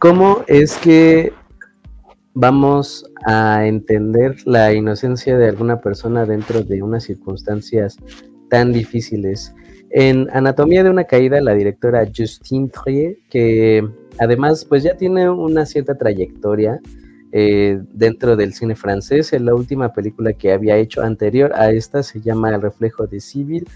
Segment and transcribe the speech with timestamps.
[0.00, 1.30] ¿Cómo es que
[2.32, 7.98] vamos a entender la inocencia de alguna persona dentro de unas circunstancias
[8.48, 9.54] tan difíciles?
[9.90, 13.86] En Anatomía de una caída, la directora Justine Trier, que
[14.18, 16.80] además pues ya tiene una cierta trayectoria
[17.32, 22.02] eh, dentro del cine francés, en la última película que había hecho anterior a esta
[22.02, 23.68] se llama El reflejo de Civil,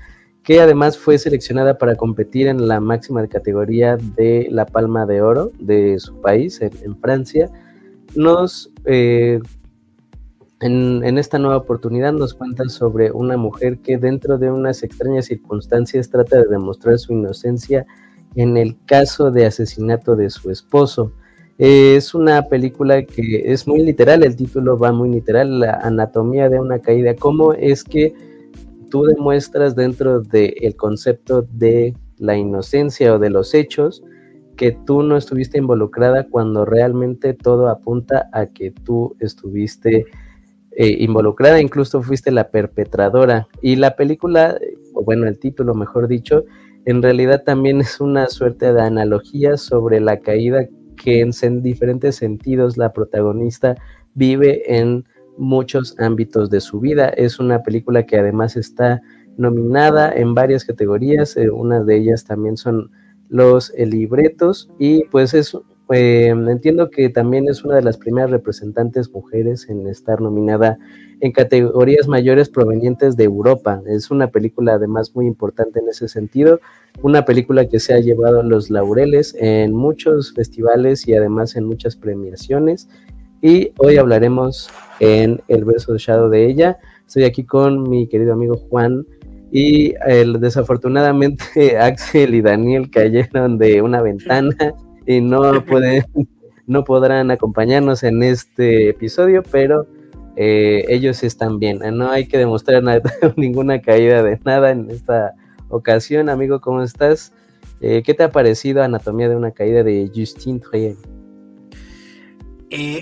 [0.44, 5.50] que además fue seleccionada para competir en la máxima categoría de la Palma de Oro
[5.58, 7.50] de su país, en, Francia,
[8.14, 9.40] nos, eh,
[10.60, 16.10] en, esta nueva oportunidad nos cuenta sobre una mujer que dentro de unas extrañas circunstancias
[16.10, 17.86] trata de demostrar su inocencia
[18.34, 21.12] en el caso de asesinato de su esposo.
[21.56, 26.60] es una película que es muy literal, el título va muy literal, la anatomía de
[26.60, 27.14] una caída.
[27.14, 28.33] ¿Cómo es que
[28.90, 34.02] tú demuestras dentro del concepto de la inocencia o de los hechos
[34.56, 40.06] que tú no estuviste involucrada cuando realmente todo apunta a que tú estuviste
[40.76, 43.48] eh, involucrada, incluso fuiste la perpetradora.
[43.62, 44.58] Y la película,
[44.94, 46.44] o bueno, el título mejor dicho,
[46.84, 52.76] en realidad también es una suerte de analogía sobre la caída que en diferentes sentidos
[52.76, 53.76] la protagonista
[54.14, 55.04] vive en
[55.36, 57.08] muchos ámbitos de su vida.
[57.08, 59.02] Es una película que además está
[59.36, 62.90] nominada en varias categorías, eh, una de ellas también son
[63.28, 65.56] los libretos y pues es,
[65.90, 70.78] eh, entiendo que también es una de las primeras representantes mujeres en estar nominada
[71.20, 73.82] en categorías mayores provenientes de Europa.
[73.86, 76.60] Es una película además muy importante en ese sentido,
[77.02, 81.96] una película que se ha llevado los laureles en muchos festivales y además en muchas
[81.96, 82.88] premiaciones
[83.44, 86.78] y hoy hablaremos en el verso shadow de ella.
[87.06, 89.06] Estoy aquí con mi querido amigo Juan
[89.52, 94.74] y el, desafortunadamente Axel y Daniel cayeron de una ventana
[95.06, 96.04] y no pueden,
[96.66, 99.86] no podrán acompañarnos en este episodio, pero
[100.36, 101.80] eh, ellos están bien.
[101.96, 102.82] No hay que demostrar
[103.36, 105.34] ninguna caída de nada en esta
[105.68, 106.60] ocasión, amigo.
[106.60, 107.32] ¿Cómo estás?
[107.80, 110.96] Eh, ¿Qué te ha parecido Anatomía de una caída de Justine Trier?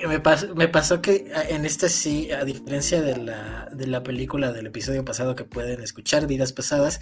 [0.07, 4.53] Me, pasó, me pasó que en esta sí, a diferencia de la, de la película
[4.53, 7.01] del episodio pasado que pueden escuchar, Vidas Pasadas,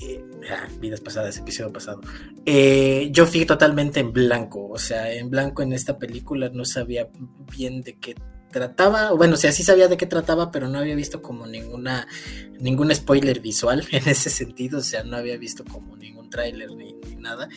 [0.00, 2.00] eh, ah, Vidas Pasadas, episodio pasado,
[2.46, 7.08] eh, yo fui totalmente en blanco, o sea, en blanco en esta película no sabía
[7.56, 8.14] bien de qué
[8.50, 12.06] trataba, bueno, o sea, sí sabía de qué trataba, pero no había visto como ninguna,
[12.60, 16.94] ningún spoiler visual en ese sentido, o sea, no había visto como ningún tráiler ni,
[17.16, 17.48] nada.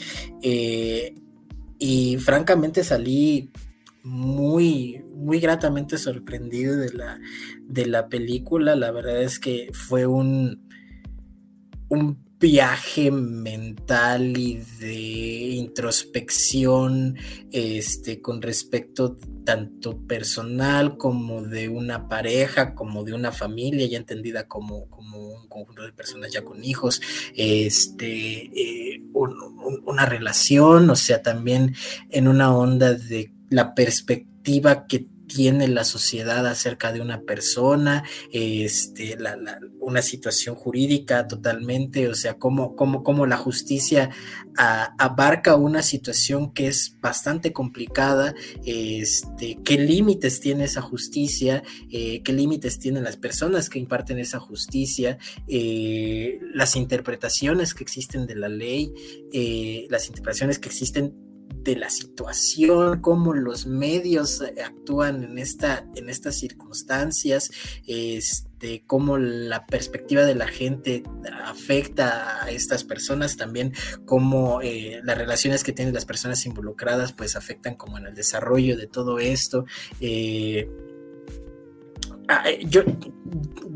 [0.41, 1.13] Eh,
[1.77, 3.51] y francamente salí
[4.07, 7.19] muy, muy gratamente sorprendido de la,
[7.61, 8.75] de la película.
[8.75, 10.67] La verdad es que fue un,
[11.89, 17.17] un viaje mental y de introspección
[17.51, 24.47] este, con respecto tanto personal como de una pareja, como de una familia ya entendida
[24.47, 27.01] como, como un conjunto de personas ya con hijos,
[27.35, 31.75] este, eh, una relación, o sea, también
[32.09, 39.17] en una onda de la perspectiva que tiene la sociedad acerca de una persona, este,
[39.79, 44.09] una situación jurídica totalmente, o sea, cómo, cómo, cómo la justicia
[44.57, 48.33] abarca una situación que es bastante complicada,
[48.65, 54.39] este, qué límites tiene esa justicia, eh, qué límites tienen las personas que imparten esa
[54.39, 58.93] justicia, eh, las interpretaciones que existen de la ley,
[59.31, 61.26] eh, las interpretaciones que existen
[61.67, 67.51] de la situación, cómo los medios eh, actúan en, esta, en estas circunstancias,
[67.85, 71.03] este, cómo la perspectiva de la gente
[71.43, 73.73] afecta a estas personas, también
[74.05, 78.77] cómo eh, las relaciones que tienen las personas involucradas pues afectan como en el desarrollo
[78.77, 79.65] de todo esto.
[79.99, 80.71] Eh,
[82.29, 82.83] ah, yo,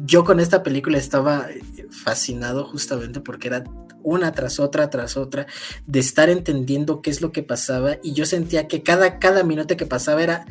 [0.06, 1.50] yo con esta película estaba
[1.92, 3.66] fascinado justamente porque era
[4.04, 5.48] una tras otra, tras otra,
[5.86, 7.98] de estar entendiendo qué es lo que pasaba.
[8.04, 10.46] Y yo sentía que cada, cada minuto que pasaba era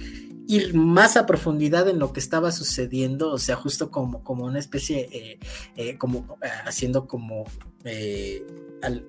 [0.51, 4.59] ir más a profundidad en lo que estaba sucediendo, o sea, justo como, como una
[4.59, 5.39] especie, eh,
[5.77, 7.45] eh, como eh, haciendo como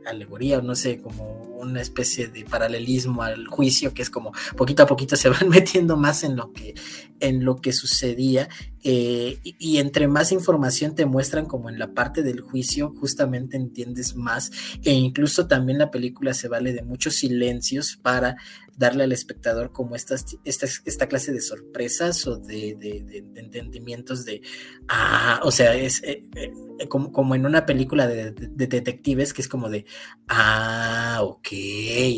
[0.05, 4.83] alegoría o no sé, como una especie de paralelismo al juicio, que es como poquito
[4.83, 6.73] a poquito se van metiendo más en lo que,
[7.19, 8.49] en lo que sucedía
[8.81, 14.15] y, y, entre más información te muestran como en la parte del juicio, justamente entiendes
[14.15, 14.51] más
[14.83, 18.37] e incluso también la película se vale de muchos silencios para
[18.77, 24.41] darle al espectador como estas, esta, esta clase de sorpresas o de, entendimientos de,
[24.87, 26.51] ah, o sea, es eh, eh,
[26.87, 29.85] como, como, en una película de, detectives que es como de,
[30.27, 31.47] ah, ok,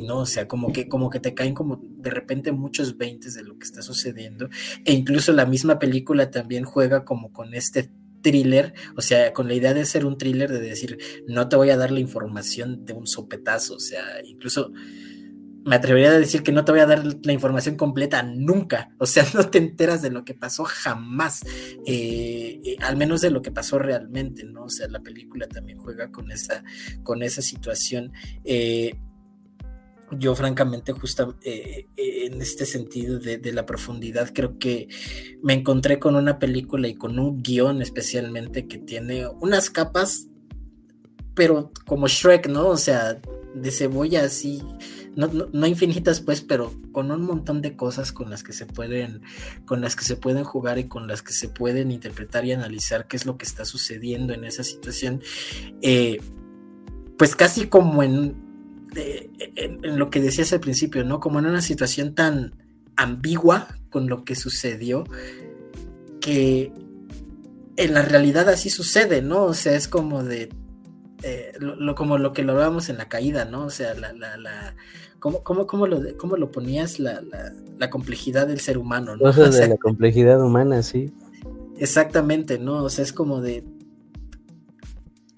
[0.04, 0.20] ¿no?
[0.20, 3.58] O sea, como que, como que te caen como de repente muchos veintes de lo
[3.58, 4.50] que está sucediendo
[4.86, 7.90] e incluso la misma película también juega como con este
[8.22, 11.70] thriller, o sea, con la idea de ser un thriller, de decir, no te voy
[11.70, 14.72] a dar la información de un sopetazo, o sea, incluso
[15.66, 19.06] me atrevería a decir que no te voy a dar la información completa nunca, o
[19.06, 21.44] sea, no te enteras de lo que pasó jamás,
[21.86, 24.66] eh, eh, al menos de lo que pasó realmente, ¿no?
[24.66, 26.64] O sea, la película también juega con esa,
[27.04, 28.12] con esa situación.
[28.44, 28.96] Eh,
[30.16, 34.88] yo francamente justo en este sentido de, de, la profundidad creo que
[35.42, 40.28] me encontré con una película y con un guion especialmente que tiene unas capas
[41.34, 42.68] pero como Shrek, ¿no?
[42.68, 43.20] O sea,
[43.54, 44.62] de cebolla así
[45.16, 49.22] no, infinitas pues, pero con un montón de cosas con las que se pueden,
[49.66, 53.08] con las que se pueden jugar y con las que se pueden interpretar y analizar
[53.08, 55.22] qué es lo que está sucediendo en esa situación.
[55.82, 56.20] Eh,
[57.18, 58.36] pues casi como en,
[58.96, 61.20] en, lo que decías al principio, ¿no?
[61.20, 62.56] Como en una situación tan
[62.96, 65.04] ambigua con lo que sucedió,
[66.20, 66.74] que
[67.76, 69.44] en la realidad así sucede, ¿no?
[69.44, 70.50] O sea, es como de
[71.24, 73.66] eh, lo, como lo que lo hablábamos en la caída, ¿no?
[73.66, 74.76] O sea, la, la, la
[75.20, 77.22] ¿cómo, cómo, cómo, lo, cómo lo ponías la,
[77.78, 79.24] la, complejidad del ser humano, ¿no?
[79.24, 81.14] Cosas de la complejidad humana, sí.
[81.78, 82.84] Exactamente, ¿no?
[82.84, 83.64] O sea, es como de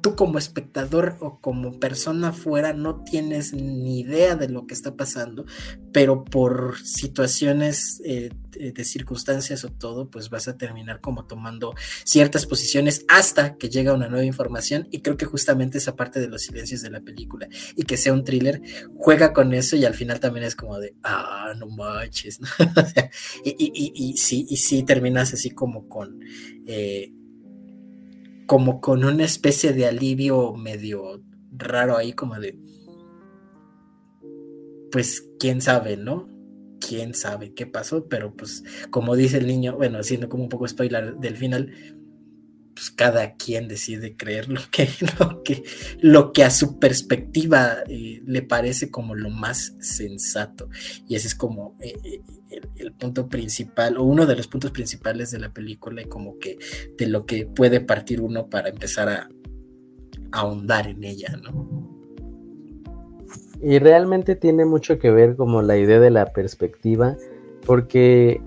[0.05, 4.95] tú como espectador o como persona fuera no tienes ni idea de lo que está
[4.95, 5.47] pasando,
[5.91, 11.73] pero por situaciones eh, de circunstancias o todo, pues vas a terminar como tomando
[12.03, 14.87] ciertas posiciones hasta que llega una nueva información.
[14.91, 18.13] Y creo que justamente esa parte de los silencios de la película y que sea
[18.13, 18.61] un thriller
[18.95, 22.39] juega con eso y al final también es como de, ah, no manches,
[23.43, 26.19] y, y, y, sí, y sí terminas así como con...
[26.67, 27.11] Eh,
[28.45, 31.21] como con una especie de alivio medio
[31.51, 32.57] raro ahí, como de,
[34.91, 36.29] pues quién sabe, ¿no?
[36.79, 40.67] Quién sabe qué pasó, pero pues como dice el niño, bueno, haciendo como un poco
[40.67, 41.71] spoiler del final,
[42.75, 44.89] pues cada quien decide creer lo que,
[45.19, 45.63] lo que,
[46.01, 50.69] lo que a su perspectiva eh, le parece como lo más sensato.
[51.07, 52.21] Y ese es como eh, eh,
[52.75, 56.57] el, punto principal, o uno de los puntos principales de la película, y como que
[56.97, 59.29] de lo que puede partir uno para empezar a,
[60.33, 61.85] ahondar en ella, ¿no?
[63.61, 67.15] Y realmente tiene mucho que ver como la idea de la perspectiva,
[67.65, 68.41] porque,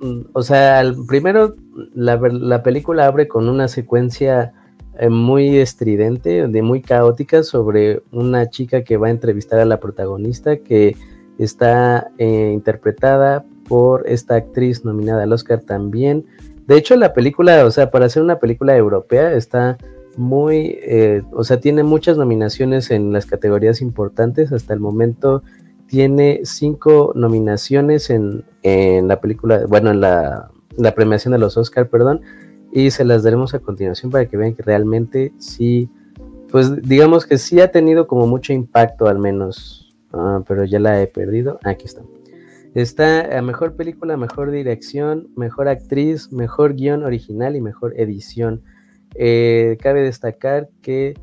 [0.00, 1.54] mm, o sea, primero
[1.94, 4.52] la, película abre con una secuencia
[4.98, 9.80] eh, muy estridente, de muy caótica sobre una chica que va a entrevistar a la
[9.80, 10.96] protagonista que
[11.38, 16.26] está eh, interpretada por esta actriz nominada al Oscar también.
[16.66, 19.78] De hecho, la película, o sea, para ser una película europea está
[20.16, 24.52] muy, eh, o sea, tiene muchas nominaciones en las categorías importantes.
[24.52, 25.42] Hasta el momento
[25.86, 31.88] tiene cinco nominaciones en, en la película, bueno, en la la premiación de los Oscar,
[31.88, 32.22] perdón,
[32.72, 35.90] y se las daremos a continuación para que vean que realmente sí,
[36.50, 41.02] pues digamos que sí ha tenido como mucho impacto al menos, ah, pero ya la
[41.02, 42.02] he perdido, aquí está.
[42.74, 48.62] Está a mejor película, mejor dirección, mejor actriz, mejor guion original y mejor edición.
[49.14, 51.14] Eh, cabe destacar que,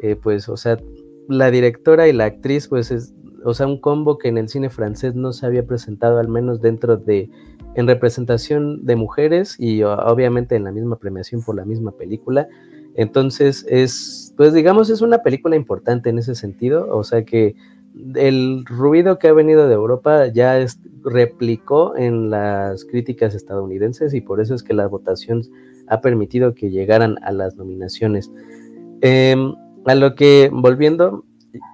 [0.00, 0.78] eh, pues, o sea,
[1.28, 3.12] la directora y la actriz, pues es,
[3.44, 6.60] o sea, un combo que en el cine francés no se había presentado, al menos
[6.60, 7.28] dentro de
[7.74, 12.48] en representación de mujeres y obviamente en la misma premiación por la misma película.
[12.94, 17.56] Entonces es, pues digamos, es una película importante en ese sentido, o sea que
[18.14, 20.64] el ruido que ha venido de Europa ya
[21.04, 25.42] replicó en las críticas estadounidenses y por eso es que la votación
[25.86, 28.30] ha permitido que llegaran a las nominaciones.
[29.00, 29.54] Em,
[29.84, 31.24] a lo que, volviendo,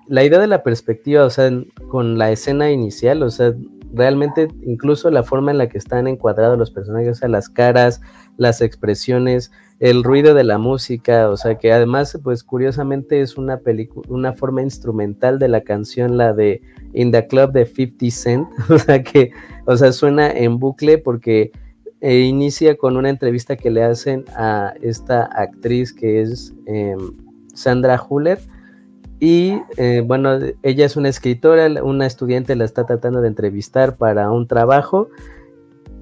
[0.09, 1.51] la idea de la perspectiva, o sea,
[1.89, 3.55] con la escena inicial, o sea,
[3.93, 8.01] realmente incluso la forma en la que están encuadrados los personajes, o sea, las caras,
[8.37, 13.59] las expresiones, el ruido de la música, o sea, que además, pues curiosamente es una
[13.59, 18.49] película, una forma instrumental de la canción, la de In the Club de 50 Cent,
[18.69, 19.33] o sea, que,
[19.65, 21.51] o sea, suena en bucle porque
[22.01, 26.99] eh, inicia con una entrevista que le hacen a esta actriz que es em,
[27.55, 28.39] Sandra Huller,
[29.21, 34.31] y eh, bueno, ella es una escritora, una estudiante la está tratando de entrevistar para
[34.31, 35.09] un trabajo.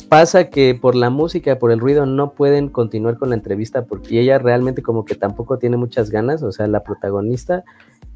[0.08, 4.20] Pasa que por la música, por el ruido, no pueden continuar con la entrevista porque
[4.20, 7.64] ella realmente como que tampoco tiene muchas ganas, o sea, la protagonista,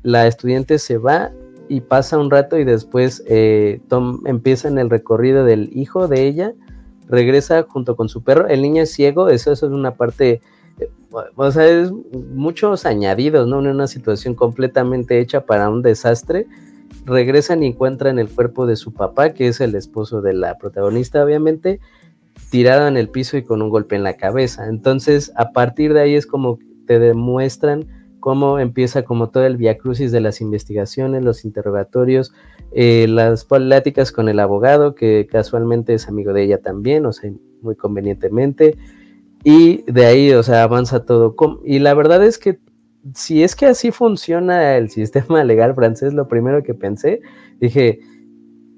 [0.02, 1.32] la estudiante se va
[1.68, 6.26] y pasa un rato y después eh, Tom empieza en el recorrido del hijo de
[6.26, 6.54] ella,
[7.09, 10.40] regresa junto con su perro, el niño es ciego, eso, eso es una parte
[11.37, 11.90] o sea, es
[12.35, 13.61] muchos añadidos, ¿no?
[13.61, 16.47] En una situación completamente hecha para un desastre.
[17.04, 21.25] regresan y encuentran el cuerpo de su papá, que es el esposo de la protagonista,
[21.25, 21.81] obviamente,
[22.50, 24.69] tirado en el piso y con un golpe en la cabeza.
[24.69, 27.87] Entonces, a partir de ahí es como te demuestran
[28.21, 32.33] cómo empieza como todo el viacrucis de las investigaciones, los interrogatorios,
[32.71, 37.33] eh, las pláticas con el abogado, que casualmente es amigo de ella también, o sea,
[37.62, 38.76] muy convenientemente,
[39.44, 41.34] y de ahí, o sea, avanza todo.
[41.64, 42.58] Y la verdad es que
[43.14, 47.20] si es que así funciona el sistema legal francés, lo primero que pensé,
[47.61, 48.00] dije,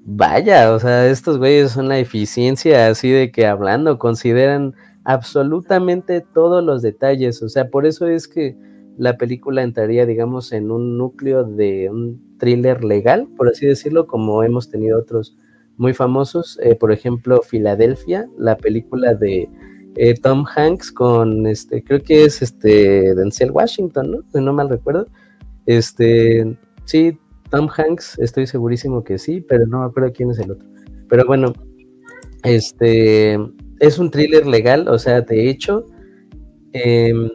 [0.05, 6.63] vaya, o sea, estos güeyes son la eficiencia así de que hablando, consideran absolutamente todos
[6.63, 8.55] los detalles, o sea, por eso es que
[8.97, 14.41] la película entraría, digamos, en un núcleo de un thriller legal, por así decirlo, como
[14.43, 15.37] hemos tenido otros
[15.77, 19.49] muy famosos, eh, por ejemplo, Filadelfia, la película de
[19.95, 24.17] eh, Tom Hanks con este, creo que es este Denzel Washington, ¿no?
[24.31, 25.07] Si no mal recuerdo.
[25.65, 27.17] Este, sí,
[27.49, 30.67] Tom Hanks, estoy segurísimo que sí, pero no me acuerdo quién es el otro.
[31.07, 31.53] Pero bueno,
[32.43, 33.37] este
[33.79, 35.85] es un thriller legal, o sea, de hecho,
[36.73, 37.29] em,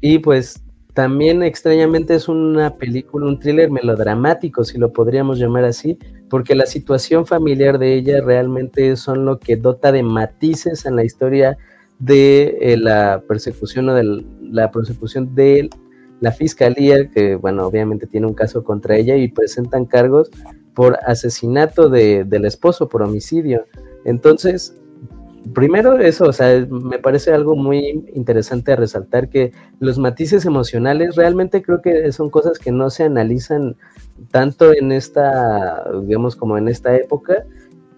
[0.00, 5.98] y pues también extrañamente es una película, un thriller melodramático, si lo podríamos llamar así,
[6.30, 11.04] porque la situación familiar de ella realmente son lo que dota de matices en la
[11.04, 11.58] historia
[12.04, 15.70] de eh, la persecución o de la persecución de
[16.20, 20.30] la fiscalía, que bueno, obviamente tiene un caso contra ella y presentan cargos
[20.74, 23.64] por asesinato de, del esposo, por homicidio.
[24.04, 24.76] Entonces,
[25.52, 31.16] primero eso, o sea, me parece algo muy interesante a resaltar que los matices emocionales
[31.16, 33.76] realmente creo que son cosas que no se analizan
[34.30, 37.44] tanto en esta, digamos, como en esta época,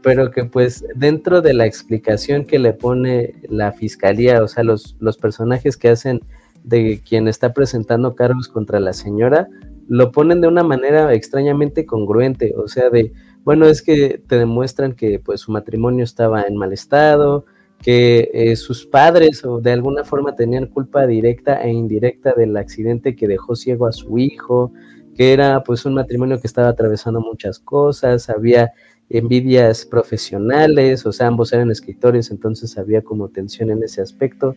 [0.07, 4.95] pero que pues dentro de la explicación que le pone la fiscalía, o sea, los,
[5.01, 6.21] los personajes que hacen
[6.63, 9.49] de quien está presentando cargos contra la señora,
[9.89, 14.93] lo ponen de una manera extrañamente congruente, o sea, de, bueno, es que te demuestran
[14.93, 17.45] que pues su matrimonio estaba en mal estado,
[17.83, 23.17] que eh, sus padres o de alguna forma tenían culpa directa e indirecta del accidente
[23.17, 24.73] que dejó ciego a su hijo,
[25.17, 28.71] que era pues un matrimonio que estaba atravesando muchas cosas, había
[29.09, 34.57] envidias profesionales, o sea, ambos eran escritores, entonces había como tensión en ese aspecto.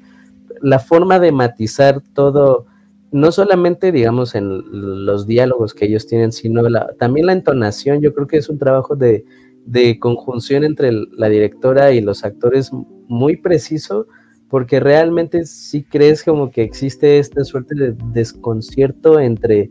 [0.61, 2.65] La forma de matizar todo,
[3.11, 6.63] no solamente, digamos, en los diálogos que ellos tienen, sino
[6.97, 9.25] también la entonación, yo creo que es un trabajo de,
[9.65, 12.71] de conjunción entre la directora y los actores
[13.07, 14.07] muy preciso,
[14.49, 19.69] porque realmente sí crees como que existe esta suerte de desconcierto entre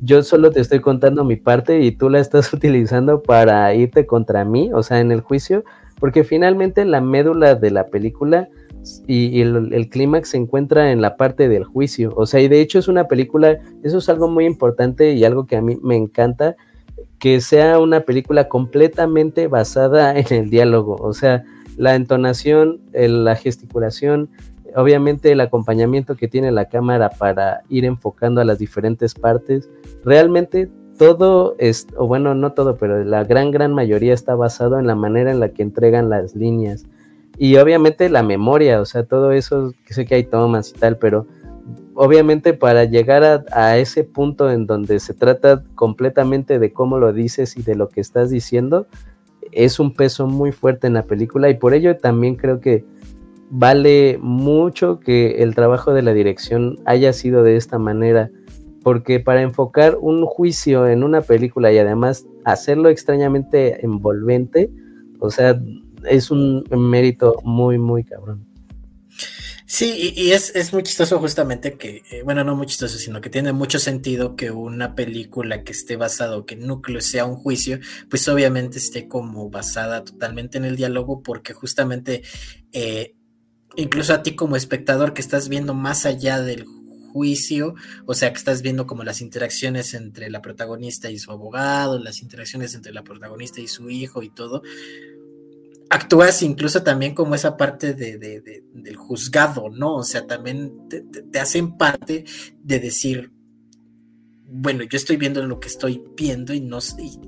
[0.00, 4.44] yo solo te estoy contando mi parte y tú la estás utilizando para irte contra
[4.44, 5.64] mí, o sea, en el juicio,
[5.98, 8.48] porque finalmente la médula de la película
[9.06, 12.78] y, el, clímax se encuentra en la parte del juicio, o sea, y de hecho
[12.78, 16.56] es una película, eso es algo muy importante y algo que a mí me encanta,
[17.18, 21.44] que sea una película completamente basada en el diálogo, o sea,
[21.76, 24.30] la entonación, la gesticulación,
[24.74, 29.68] obviamente el acompañamiento que tiene la cámara para ir enfocando a las diferentes partes,
[30.04, 34.86] realmente todo es, o bueno, no todo, pero la gran, gran mayoría está basado en
[34.86, 36.86] la manera en la que entregan las líneas.
[37.38, 40.98] Y obviamente la memoria, o sea, todo eso, que sé que hay tomas y tal,
[40.98, 41.26] pero
[41.94, 47.12] obviamente para llegar a, a, ese punto en donde se trata completamente de cómo lo
[47.12, 48.86] dices y de lo que estás diciendo,
[49.52, 52.84] es un peso muy fuerte en la película y por ello también creo que
[53.50, 58.30] vale mucho que el trabajo de la dirección haya sido de esta manera,
[58.82, 64.70] porque para enfocar un juicio en una película y además hacerlo extrañamente envolvente,
[65.20, 65.60] o sea,
[66.08, 68.48] es un mérito muy, muy cabrón.
[69.70, 73.52] Sí, y, es, muy chistoso justamente que, eh, bueno, no muy chistoso, sino que tiene
[73.52, 77.78] mucho sentido que una película que esté basada o que el núcleo sea un juicio,
[78.08, 82.22] pues obviamente esté como basada totalmente en el diálogo, porque justamente
[82.72, 83.14] eh,
[83.78, 86.64] incluso a ti como espectador que estás viendo más allá del
[87.12, 87.74] juicio,
[88.06, 92.20] o sea, que estás viendo como las interacciones entre la protagonista y su abogado, las
[92.20, 94.62] interacciones entre la protagonista y su hijo y todo,
[95.90, 98.18] actúas incluso también como esa parte de,
[98.72, 99.94] del juzgado, ¿no?
[99.94, 100.72] O sea, también
[101.32, 102.24] te hacen parte
[102.62, 103.30] de decir,
[104.50, 106.78] bueno, yo estoy viendo lo que estoy viendo y, no,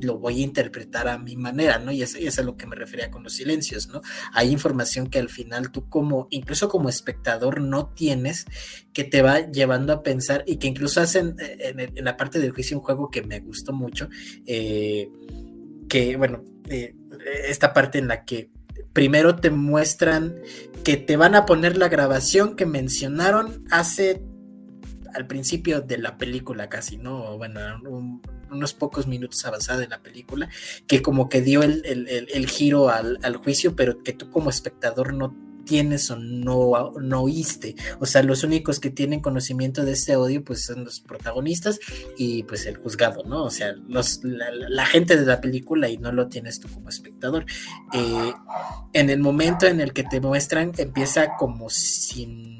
[0.00, 1.92] lo voy a interpretar a mi manera, ¿no?
[1.92, 4.00] Y eso, es a lo que me refería con los silencios, ¿no?
[4.32, 8.46] Hay información que al final tú como, incluso como espectador, no tienes,
[8.94, 12.52] que te va llevando a pensar y que incluso hacen eh, en, la parte del
[12.52, 14.08] juicio un juego que me gustó mucho,
[14.46, 15.10] eh,
[15.90, 16.94] que, bueno, eh,
[17.46, 18.48] esta parte en la que
[18.94, 20.36] primero te muestran
[20.84, 24.22] que te van a poner la grabación que mencionaron hace
[25.14, 27.36] al principio de la película casi, ¿no?
[27.36, 27.60] Bueno,
[28.50, 30.48] unos pocos minutos avanzada de la película,
[30.86, 35.34] que como que dio el, giro al, al, juicio, pero que tú como espectador no
[35.70, 37.76] tienes o no, no oíste.
[38.00, 41.78] O sea, los únicos que tienen conocimiento de este audio, pues son los protagonistas
[42.18, 43.44] y pues el juzgado, ¿no?
[43.44, 47.44] O sea, los, la, gente de la película y no lo tienes tú como espectador.
[47.92, 48.32] Eh,
[48.92, 52.59] en el momento en el que te muestran, empieza como sin,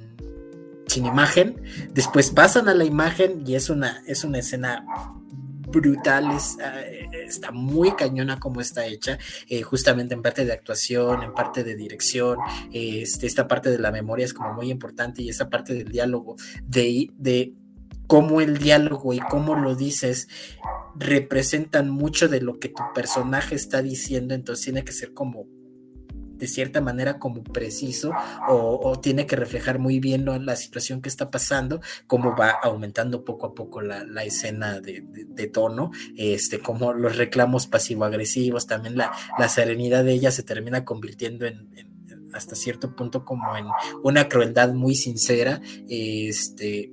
[0.91, 1.63] sin imagen,
[1.95, 4.85] después pasan a la imagen y es una, es una escena
[5.69, 6.81] brutal, ah,
[7.13, 9.17] está muy cañona como está hecha,
[9.49, 12.39] eh, justamente en parte de actuación, en parte de dirección,
[12.73, 16.35] este, esta parte de la memoria es como muy importante y esa parte del diálogo,
[16.67, 17.55] de, de
[18.09, 20.27] cómo el diálogo y cómo lo dices
[20.97, 25.47] representan mucho de lo que tu personaje está diciendo, entonces tiene que ser como
[26.41, 28.13] de cierta manera como preciso
[28.49, 33.47] o, tiene que reflejar muy bien la situación que está pasando, cómo va aumentando poco
[33.47, 40.05] a poco la, escena de, tono, este, como los reclamos pasivo-agresivos, también la, la, serenidad
[40.05, 41.69] de ella se termina convirtiendo en,
[42.33, 43.67] hasta cierto punto como en
[44.03, 46.93] una crueldad muy sincera, este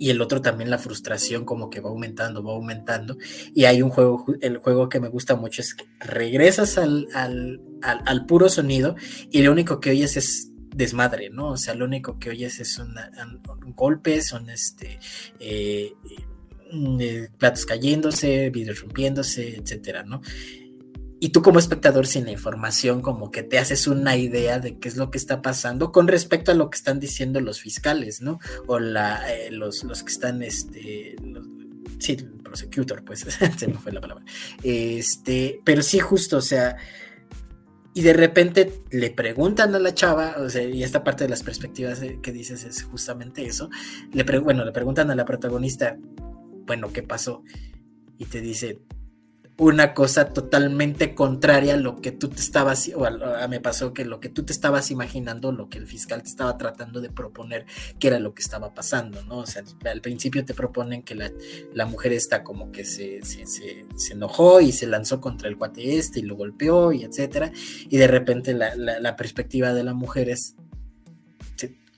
[0.00, 3.18] y el otro también la frustración como que va aumentando, va aumentando.
[3.54, 7.60] Y hay un juego, el juego que me gusta mucho es que regresas al, al,
[7.82, 8.96] al, puro sonido
[9.30, 11.50] y lo único que oyes es desmadre, ¿no?
[11.50, 12.94] O sea, lo único que oyes es un
[13.76, 14.98] golpe, son este...
[15.38, 15.92] Eh,
[16.72, 20.22] eh, platos cayéndose, vidrios rompiéndose, etcétera, ¿no?
[21.22, 24.88] Y tú como espectador sin la información como que te haces una idea de qué
[24.88, 28.40] es lo que está pasando con respecto a lo que están diciendo los fiscales, ¿no?
[28.66, 31.16] O la, eh, los, los, que están, este,
[31.98, 33.20] sí, prosecutor, pues,
[33.58, 34.24] se me fue la palabra.
[34.62, 36.76] Este, pero sí, justo, o sea,
[37.92, 41.42] y de repente le preguntan a la chava, o sea, y esta parte de las
[41.42, 43.68] perspectivas que dices es justamente eso,
[44.12, 45.98] le bueno, le preguntan a la protagonista,
[46.66, 47.42] bueno, ¿qué pasó?
[48.16, 48.78] Y te dice,
[49.60, 54.06] una cosa totalmente contraria a lo que tú te estabas, o a, me pasó que
[54.06, 57.66] lo que tú te estabas imaginando, lo que el fiscal te estaba tratando de proponer,
[57.98, 59.40] que era lo que estaba pasando, ¿no?
[59.40, 64.62] O sea, al principio te proponen que la, mujer está como que se, se, enojó
[64.62, 67.52] y se lanzó contra el cuate este y lo golpeó y etcétera,
[67.86, 70.54] y de repente la, la perspectiva de la mujer es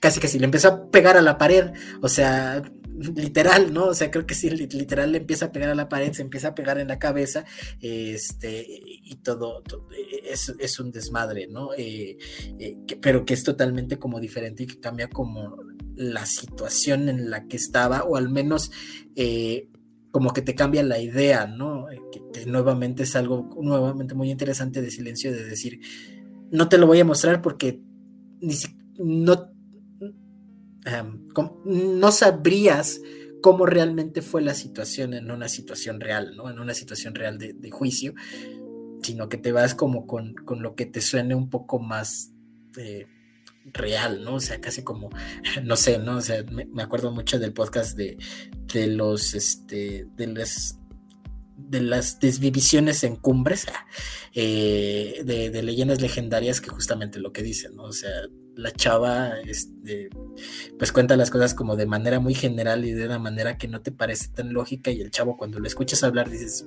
[0.01, 1.71] casi que si le empezó a pegar a la pared,
[2.01, 2.61] o sea,
[2.97, 3.85] literal, ¿no?
[3.85, 6.49] O sea, creo que sí, literal le empieza a pegar a la pared, se empieza
[6.49, 7.45] a pegar en la cabeza,
[7.81, 9.63] este, y todo,
[10.23, 11.73] es, un desmadre, ¿no?
[11.77, 12.17] Eh,
[12.59, 15.57] eh, pero que es totalmente como diferente y que cambia como
[15.95, 18.71] la situación en la que estaba, o al menos
[19.15, 19.69] eh,
[20.11, 21.87] como que te cambia la idea, ¿no?
[22.11, 25.79] Que, nuevamente es algo nuevamente muy interesante de silencio, de decir,
[26.51, 27.81] no te lo voy a mostrar porque
[28.41, 28.55] ni
[28.97, 29.52] no
[30.85, 31.25] Em,
[31.65, 32.99] no sabrías
[33.41, 36.49] cómo realmente fue la situación en una situación real, ¿no?
[36.49, 38.13] En una situación real de, juicio,
[39.01, 42.31] sino que te vas como con, lo que te suene un poco más
[42.77, 43.05] eh,
[43.65, 44.35] real, ¿no?
[44.35, 45.09] O sea, casi como,
[45.63, 46.17] no sé, ¿no?
[46.17, 48.17] O sea, me, acuerdo mucho del podcast de,
[48.73, 50.79] de los, este, de las
[51.55, 53.67] de las desvivisiones en cumbres
[54.33, 57.83] eh, de, de, leyendas legendarias que justamente lo que dicen, ¿no?
[57.83, 58.09] O sea,
[58.55, 60.09] la chava este,
[60.77, 63.81] pues cuenta las cosas como de manera muy general y de una manera que no
[63.81, 66.65] te parece tan lógica y el chavo cuando lo escuchas hablar dices,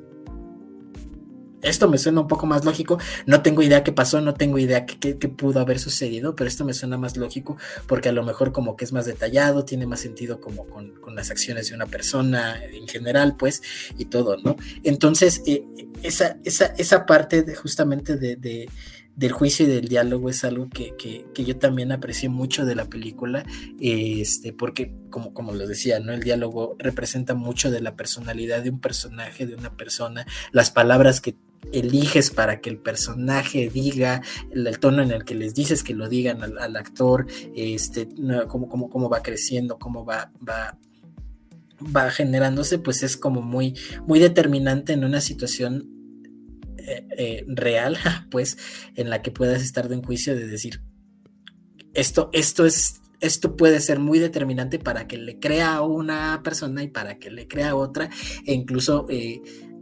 [1.63, 4.87] esto me suena un poco más lógico, no tengo idea qué pasó, no tengo idea
[4.87, 8.77] qué, pudo haber sucedido, pero esto me suena más lógico porque a lo mejor como
[8.77, 12.87] que es más detallado, tiene más sentido como con, las acciones de una persona en
[12.87, 13.63] general, pues,
[13.97, 14.57] y todo, ¿no?
[14.83, 15.65] Entonces, eh,
[16.03, 18.69] esa, esa, esa parte de, justamente de
[19.17, 20.95] del juicio y del diálogo es algo que,
[21.35, 23.45] yo también aprecié mucho de la película,
[23.81, 26.13] este, porque como, como lo decía, ¿no?
[26.13, 31.23] El diálogo representa mucho de la personalidad de un personaje, de una persona, las palabras
[31.23, 31.35] que
[31.73, 36.09] eliges para que el personaje diga, el, tono en el que les dices que lo
[36.11, 38.09] digan al, actor, este,
[38.49, 40.79] cómo, cómo, cómo, va creciendo, cómo va, va,
[41.95, 43.75] va generándose, pues es como muy,
[44.07, 45.96] muy determinante en una situación
[46.87, 47.97] eh, real,
[48.31, 48.57] pues,
[48.95, 50.83] en la que puedas estar de un juicio de decir,
[51.95, 56.83] esto, esto es, esto puede ser muy determinante para que le crea a una persona
[56.83, 58.11] y para que le crea a otra,
[58.45, 59.41] e incluso eh,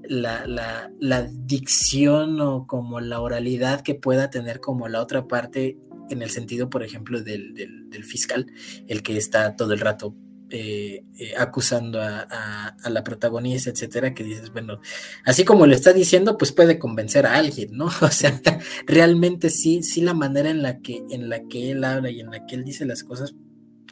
[0.09, 5.79] la, la, dicción o como la oralidad que pueda tener como la otra parte
[6.11, 8.47] en el sentido, por ejemplo, del, del fiscal,
[8.87, 10.15] el que está todo el rato
[10.57, 14.79] eh, eh, acusando a, la protagonista, etcétera, que dices, bueno,
[15.25, 17.87] así como lo está diciendo, pues puede convencer a alguien, ¿no?
[18.01, 18.41] O sea,
[18.87, 22.31] realmente sí, sí la manera en la que, en la que él habla y en
[22.31, 23.35] la que él dice las cosas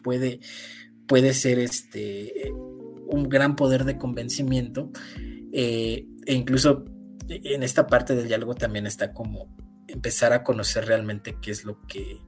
[0.05, 0.39] puede,
[1.09, 2.53] puede ser este
[3.09, 4.93] un gran poder de convencimiento
[5.53, 6.85] eh, e incluso
[7.29, 9.53] en esta parte del diálogo también está como
[9.89, 12.21] empezar a conocer realmente qué es lo que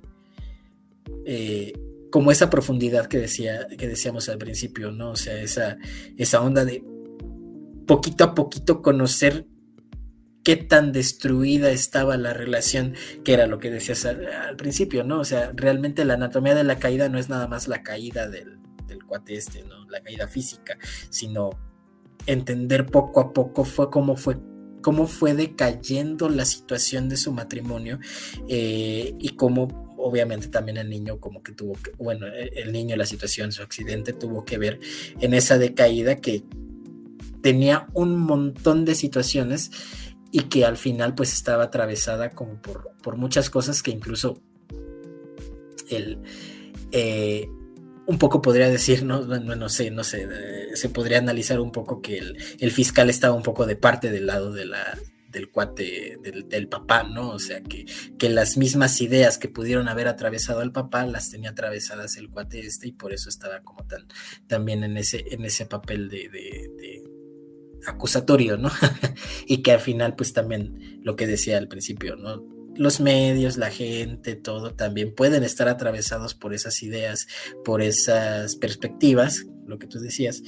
[2.14, 5.78] como esa profundidad que decía que decíamos al principio no o sea esa
[6.16, 6.84] esa onda de
[7.88, 9.48] poquito a poquito conocer
[10.44, 15.20] qué tan destruida estaba la relación, que era lo que decías al, principio, ¿no?
[15.20, 18.58] O sea, realmente la anatomía de la caída no es nada más la caída del,
[19.06, 19.88] cuate este, ¿no?
[19.88, 20.76] La caída física,
[21.08, 21.50] sino
[22.26, 24.36] entender poco a poco fue cómo fue
[24.82, 27.98] cómo fue decayendo la situación de su matrimonio
[28.48, 33.06] eh, y cómo obviamente también el niño como que tuvo que, bueno, el niño, la
[33.06, 34.78] situación, su accidente tuvo que ver
[35.18, 36.44] en esa decaída que
[37.42, 39.70] tenía un montón de situaciones
[40.30, 44.42] y que al final pues estaba atravesada como por, por muchas cosas que incluso
[45.88, 46.18] el,
[46.92, 47.48] eh,
[48.06, 52.02] un poco podría decir, no, no, sé, no sé, eh, se podría analizar un poco
[52.02, 54.98] que el, fiscal estaba un poco de parte del lado de la,
[55.34, 57.32] del cuate, del, papá, ¿no?
[57.32, 57.84] O sea, que,
[58.18, 62.60] que, las mismas ideas que pudieron haber atravesado al papá las tenía atravesadas el cuate
[62.60, 64.06] este y por eso estaba como tan,
[64.46, 66.30] también en ese, en ese papel de
[67.86, 68.70] acusatorio, ¿no?
[69.46, 72.44] y que al final, pues también lo que decía al principio, ¿no?
[72.76, 77.28] Los medios, la gente, todo también pueden estar atravesados por esas ideas,
[77.64, 80.42] por esas perspectivas, lo que tú decías,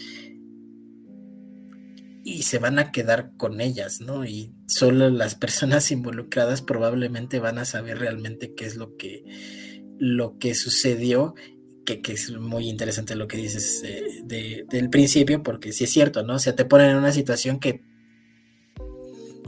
[2.29, 4.25] y se van a quedar con ellas, ¿no?
[4.25, 9.25] Y solo las personas involucradas probablemente van a saber realmente qué es lo que,
[9.99, 11.37] lo que sucedió
[11.85, 16.35] que, es muy interesante lo que dices eh, del principio, porque sí es cierto, ¿no?
[16.35, 17.85] O sea, te ponen en una situación que,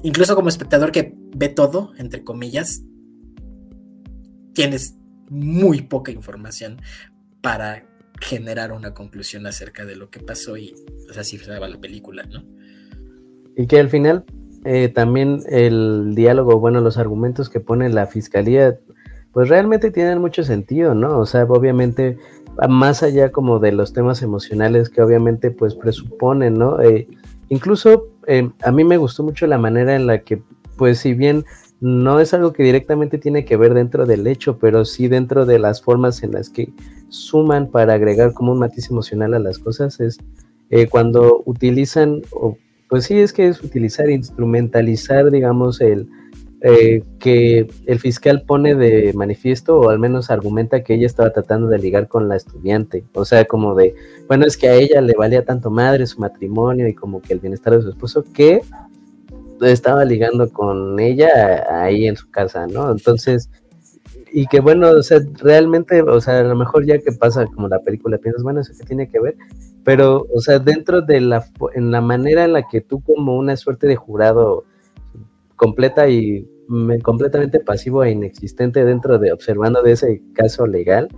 [0.04, 2.82] incluso como espectador que ve todo, entre comillas,
[4.54, 4.94] tienes
[5.28, 6.80] muy poca información
[7.42, 7.88] para
[8.20, 10.76] generar una conclusión acerca de lo que pasó y,
[11.10, 12.44] o sea, así se va la película, ¿no?
[13.58, 14.24] Y que al final
[14.64, 18.78] eh, también el diálogo, bueno, los argumentos que pone la fiscalía
[19.32, 21.18] pues realmente tienen mucho sentido, ¿no?
[21.18, 22.18] O sea, obviamente,
[22.68, 26.80] más allá como de los temas emocionales que obviamente pues presuponen, ¿no?
[26.80, 27.08] Eh,
[27.48, 30.40] incluso eh, a mí me gustó mucho la manera en la que,
[30.76, 31.44] pues si bien
[31.80, 35.58] no es algo que directamente tiene que ver dentro del hecho, pero sí dentro de
[35.58, 36.72] las formas en las que
[37.08, 40.18] suman para agregar como un matiz emocional a las cosas, es
[40.90, 42.56] cuando utilizan, o,
[42.88, 46.08] pues sí es que es utilizar, instrumentalizar, digamos, el
[46.60, 51.68] eh, que el fiscal pone de manifiesto o al menos argumenta que ella estaba tratando
[51.68, 53.04] de ligar con la estudiante.
[53.12, 53.94] O sea, como de,
[54.26, 57.38] bueno, es que a ella le valía tanto madre su matrimonio y como que el
[57.38, 58.62] bienestar de su esposo que
[59.60, 62.90] estaba ligando con ella ahí en su casa, ¿no?
[62.90, 63.50] Entonces,
[64.32, 67.68] y que bueno, o sea, realmente, o sea, a lo mejor ya que pasa como
[67.68, 69.36] la película, piensas, bueno, eso que tiene que ver,
[69.88, 73.56] pero, o sea, dentro de la, en la manera en la que tú como una
[73.56, 74.64] suerte de jurado
[75.56, 76.46] completa y
[77.02, 81.08] completamente pasivo e inexistente dentro de observando de ese caso legal,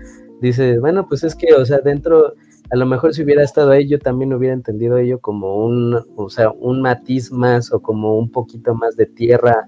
[0.41, 2.35] dice, bueno, pues es que, o sea, dentro,
[2.71, 6.31] a lo mejor si hubiera estado ahí, yo también hubiera entendido ello como un, o
[6.31, 9.67] sea, un matiz más o como un poquito más de tierra,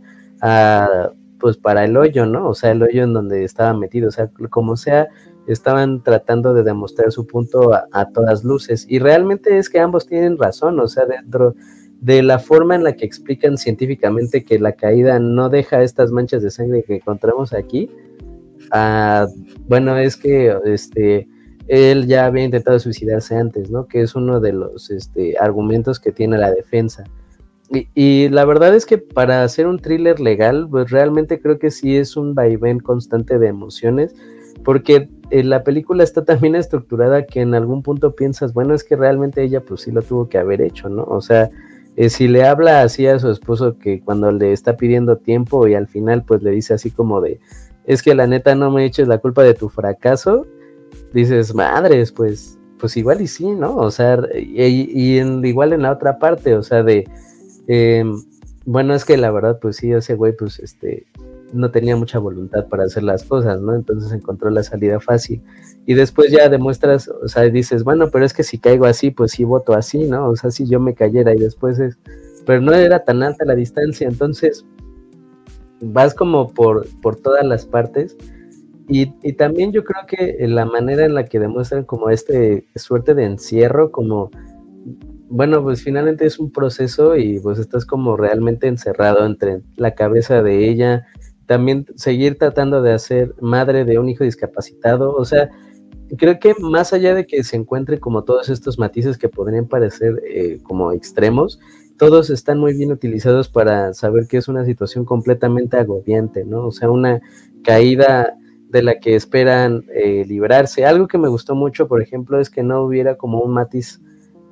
[1.41, 2.51] pues para el hoyo, ¿no?
[2.51, 5.09] O sea, el hoyo en donde estaba metido, o sea, como sea,
[5.47, 8.87] estaban tratando de demostrar su punto a, todas luces.
[8.89, 11.55] Y realmente es que ambos tienen razón, o sea, dentro
[12.01, 16.43] de la forma en la que explican científicamente que la caída no deja estas manchas
[16.43, 17.91] de sangre que encontramos aquí,
[18.73, 19.27] ah,
[19.69, 21.29] bueno, es que este,
[21.69, 23.87] él ya había intentado suicidarse antes, ¿no?
[23.87, 27.05] Que es uno de los este, argumentos que tiene la defensa.
[27.95, 31.97] Y, la verdad es que para hacer un thriller legal, pues realmente creo que sí
[31.97, 34.15] es un vaivén constante de emociones,
[34.63, 38.97] porque eh, la película está también estructurada que en algún punto piensas, bueno, es que
[38.97, 41.05] realmente ella pues sí lo tuvo que haber hecho, ¿no?
[41.05, 41.51] O sea,
[41.97, 45.75] eh, si le habla así a su esposo que cuando le está pidiendo tiempo y
[45.75, 47.41] al final pues le dice así como de,
[47.87, 50.47] es que la neta no me eches la culpa de tu fracaso,
[51.15, 53.77] dices, madres, pues, pues igual y sí, ¿no?
[53.77, 57.09] O sea, y, igual en la otra parte, o sea, de,
[57.69, 58.23] em,
[58.67, 61.07] bueno, es que la verdad, pues sí, ese güey, pues, este,
[61.53, 63.75] no tenía mucha voluntad para hacer las cosas, ¿no?
[63.75, 65.43] Entonces encontró la salida fácil.
[65.87, 69.33] Y después ya demuestras, o sea, dices, bueno, pero es que si caigo así, pues
[69.33, 70.29] sí voto así, ¿no?
[70.29, 71.99] O sea, si yo me cayera y después es,
[72.47, 74.65] pero no era tan alta la distancia, entonces
[75.81, 78.17] vas como por, por todas las partes.
[78.89, 83.15] Y, y también yo creo que la manera en la que demuestran como este suerte
[83.15, 84.31] de encierro, como,
[85.29, 90.43] bueno, pues finalmente es un proceso y pues estás como realmente encerrado entre la cabeza
[90.43, 91.07] de ella,
[91.53, 95.51] también seguir tratando de hacer madre de un hijo discapacitado, o sea,
[96.17, 100.23] creo que más allá de que se encuentre como todos estos matices que podrían parecer
[100.27, 101.61] eh, como extremos,
[101.99, 106.69] todos están muy bien utilizados para saber que es una situación completamente agobiante, ¿no?
[106.69, 107.21] O sea, una
[107.63, 108.35] caída
[108.71, 110.87] de la que esperan eh, librarse.
[110.87, 114.01] Algo que me gustó mucho, por ejemplo, es que no hubiera como un matiz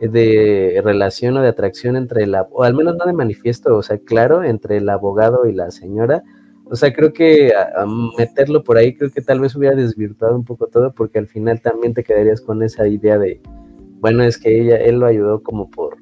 [0.02, 3.96] de relación o de atracción entre la, o al menos no de manifiesto, o sea,
[3.96, 6.22] claro, entre el abogado y la señora.
[6.70, 7.84] O sea, creo que a,
[8.16, 11.60] meterlo por ahí, creo que tal vez hubiera desvirtuado un poco todo, porque al final
[11.60, 13.40] también te quedarías con esa idea de,
[13.98, 15.96] bueno, es que ella, él lo ayudó como por,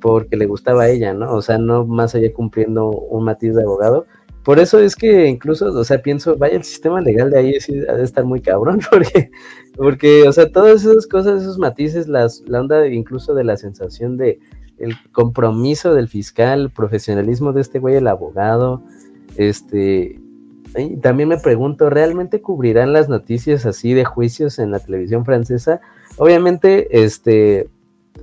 [0.00, 1.32] porque le gustaba a ella, ¿no?
[1.32, 4.04] O sea, no más allá cumpliendo un matiz de abogado.
[4.44, 7.80] Por eso es que incluso, o sea, pienso, vaya, el sistema legal de ahí sí
[7.88, 9.30] ha de estar muy cabrón, porque,
[9.74, 14.18] porque, o sea, todas esas cosas, esos matices, las, la onda incluso de la sensación
[14.18, 14.38] de
[14.76, 18.82] el compromiso del fiscal, el profesionalismo de este güey, el abogado,
[19.36, 20.20] este,
[21.02, 25.80] también me pregunto, ¿realmente cubrirán las noticias así de juicios en la televisión francesa?
[26.16, 27.68] Obviamente, este,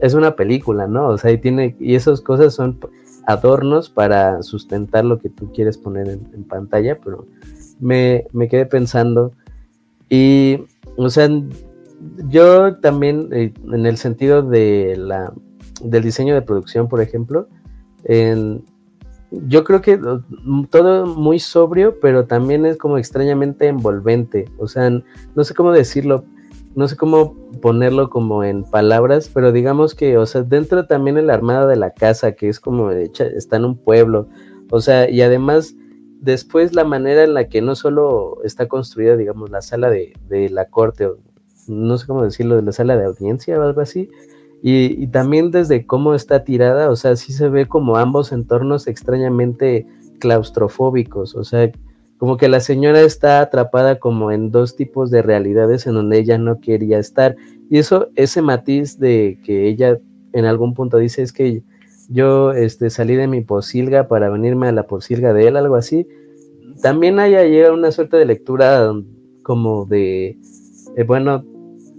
[0.01, 1.07] es una película, ¿no?
[1.07, 2.79] O sea, y tiene, y esas cosas son
[3.25, 7.25] adornos para sustentar lo que tú quieres poner en, pantalla, pero
[7.79, 9.31] me, quedé pensando
[10.09, 10.65] y,
[10.97, 11.29] o sea,
[12.27, 15.31] yo también eh, en el sentido de la,
[15.83, 17.47] del diseño de producción, por ejemplo,
[19.31, 19.99] yo creo que
[20.69, 26.25] todo muy sobrio, pero también es como extrañamente envolvente, o sea, no sé cómo decirlo,
[26.75, 31.29] no sé cómo ponerlo como en palabras, pero digamos que, o sea, dentro también el
[31.29, 34.27] armado de la casa, que es como hecha, está en un pueblo,
[34.69, 35.75] o sea, y además
[36.21, 40.13] después la manera en la que no solo está construida, digamos, la sala de,
[40.49, 41.09] la corte,
[41.67, 44.09] no sé cómo decirlo, de la sala de audiencia o algo así,
[44.61, 48.87] y, y, también desde cómo está tirada, o sea, sí se ve como ambos entornos
[48.87, 49.87] extrañamente
[50.19, 51.71] claustrofóbicos, o sea,
[52.21, 56.37] como que la señora está atrapada como en dos tipos de realidades en donde ella
[56.37, 57.35] no quería estar.
[57.67, 59.97] Y eso, ese matiz de que ella
[60.33, 61.63] en algún punto dice es que
[62.09, 66.07] yo este, salí de mi posilga para venirme a la posilga de él, algo así.
[66.83, 68.93] También hay ahí una suerte de lectura
[69.41, 70.37] como de,
[70.97, 71.43] eh, bueno,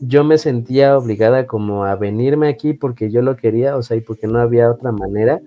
[0.04, 4.00] yo me sentía obligada como a venirme aquí porque yo lo quería, o sea, y
[4.00, 5.40] porque no había otra manera.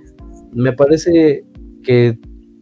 [0.54, 1.44] Me parece
[1.84, 2.18] que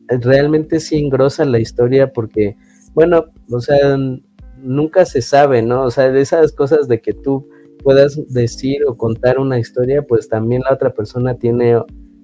[0.08, 2.56] realmente sí engrosa la historia porque,
[2.95, 3.97] bueno, o sea,
[4.58, 5.84] nunca se sabe, ¿no?
[5.84, 7.47] O sea, de esas cosas de que tú
[7.84, 11.79] puedas decir o contar una historia, pues también la otra persona tiene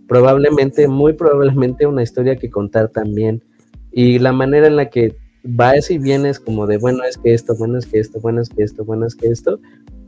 [0.07, 3.43] probablemente, muy probablemente una historia que contar también.
[3.91, 7.55] Y la manera en la que vas y vienes como de, bueno, es que esto,
[7.55, 9.59] bueno, es que esto, bueno, es que esto, bueno, es que esto,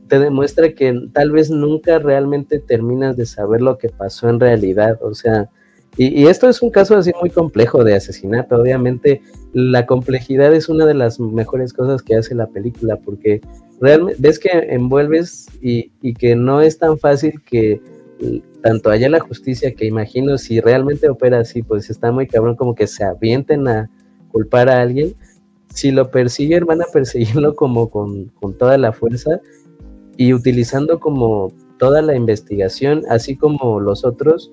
[0.08, 5.00] te demuestra que tal vez nunca realmente terminas de saber lo que pasó en realidad.
[5.02, 5.50] O sea,
[5.98, 8.56] y, esto es un caso así muy complejo de asesinato.
[8.56, 9.22] Obviamente,
[9.54, 13.42] la complejidad es una de las mejores cosas que hace la película, porque
[13.80, 17.82] realmente ves que envuelves y, que no es tan fácil que
[18.62, 22.76] tanto haya la justicia, que imagino si realmente opera así, pues está muy cabrón como
[22.76, 23.90] que se avienten a
[24.32, 25.16] culpar a alguien.
[25.74, 29.40] Si lo persiguen, van a perseguirlo como con, con toda la fuerza
[30.18, 34.52] y utilizando como toda la investigación, así como los otros,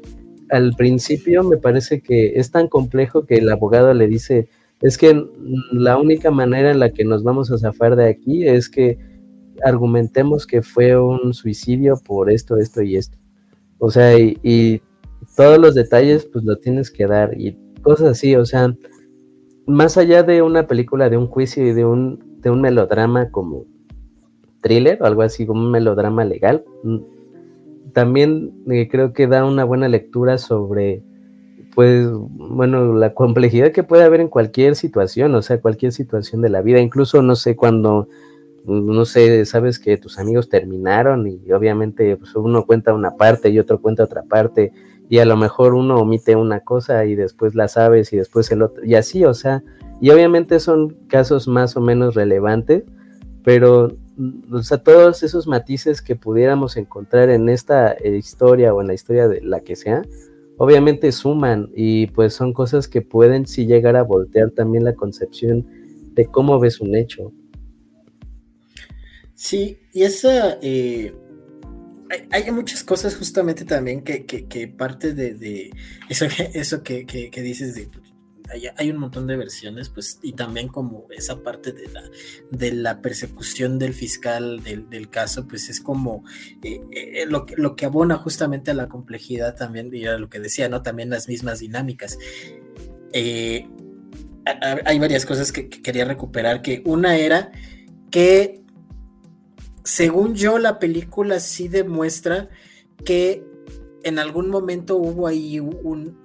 [0.51, 4.49] al principio me parece que es tan complejo que el abogado le dice,
[4.81, 5.27] es que
[5.73, 8.99] la única manera en la que nos vamos a zafar de aquí es que
[9.65, 13.19] argumentemos que fue un suicidio por esto, esto y esto.
[13.79, 14.83] O sea, y,
[15.37, 18.75] todos los detalles pues lo tienes que dar y cosas así, o sea,
[19.69, 23.67] más allá de una película, de un juicio y de un, de un melodrama como
[24.63, 26.65] thriller o algo así, como un melodrama legal,
[27.93, 31.03] también eh, creo que da una buena lectura sobre,
[31.75, 36.49] pues, bueno, la complejidad que puede haber en cualquier situación, o sea, cualquier situación de
[36.49, 38.09] la vida, incluso, no sé, cuando,
[38.65, 43.59] no sé, sabes que tus amigos terminaron y obviamente pues, uno cuenta una parte y
[43.59, 44.73] otro cuenta otra parte
[45.09, 48.63] y a lo mejor uno omite una cosa y después la sabes y después el
[48.63, 49.63] otro, y así, o sea,
[50.01, 52.85] y obviamente son casos más o menos relevantes,
[53.43, 53.97] pero
[54.53, 58.95] o sea, todos esos matices que pudiéramos encontrar en esta eh, historia o en la
[58.95, 60.03] historia de la que sea,
[60.57, 65.67] obviamente suman y pues son cosas que pueden sí llegar a voltear también la concepción
[66.15, 67.33] de cómo ves un hecho.
[69.35, 70.59] Sí, y esa...
[70.61, 71.15] Eh,
[72.31, 75.71] hay, muchas cosas justamente también que, parte de,
[76.09, 77.89] eso, eso que, que, dices de
[78.77, 82.03] hay, un montón de versiones, pues, y también como esa parte de la,
[82.51, 86.25] de la persecución del fiscal del, caso, pues es como
[86.63, 90.31] eh, eh, lo, que, lo que abona justamente a la complejidad también, y a lo
[90.31, 90.83] que decía, ¿no?
[90.83, 92.19] También las mismas dinámicas.
[93.13, 93.69] Eh,
[94.87, 97.53] hay varias cosas que, quería recuperar, que una era
[98.11, 98.63] que
[99.89, 102.51] según yo, la película sí demuestra
[103.07, 103.43] que
[104.03, 106.19] en algún momento hubo ahí un,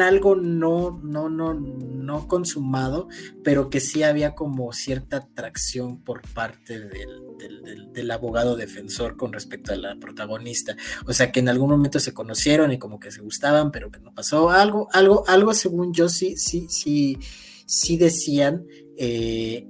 [0.00, 3.06] algo no, no, no, no consumado,
[3.44, 9.72] pero que sí había como cierta atracción por parte del, del, abogado defensor con respecto
[9.72, 10.76] a la protagonista.
[11.06, 14.00] O sea, que en algún momento se conocieron y como que se gustaban, pero que
[14.00, 14.50] no pasó.
[14.50, 17.18] Algo, algo, algo según yo sí, sí, sí,
[17.66, 18.66] sí decían.
[18.96, 19.68] Eh,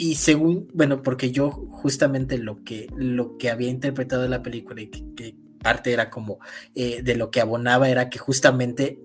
[0.00, 4.80] y según, bueno, porque yo justamente lo que, lo que había interpretado de la película
[4.80, 6.38] y que, parte era como
[6.74, 8.98] eh, de lo que abonaba era que justamente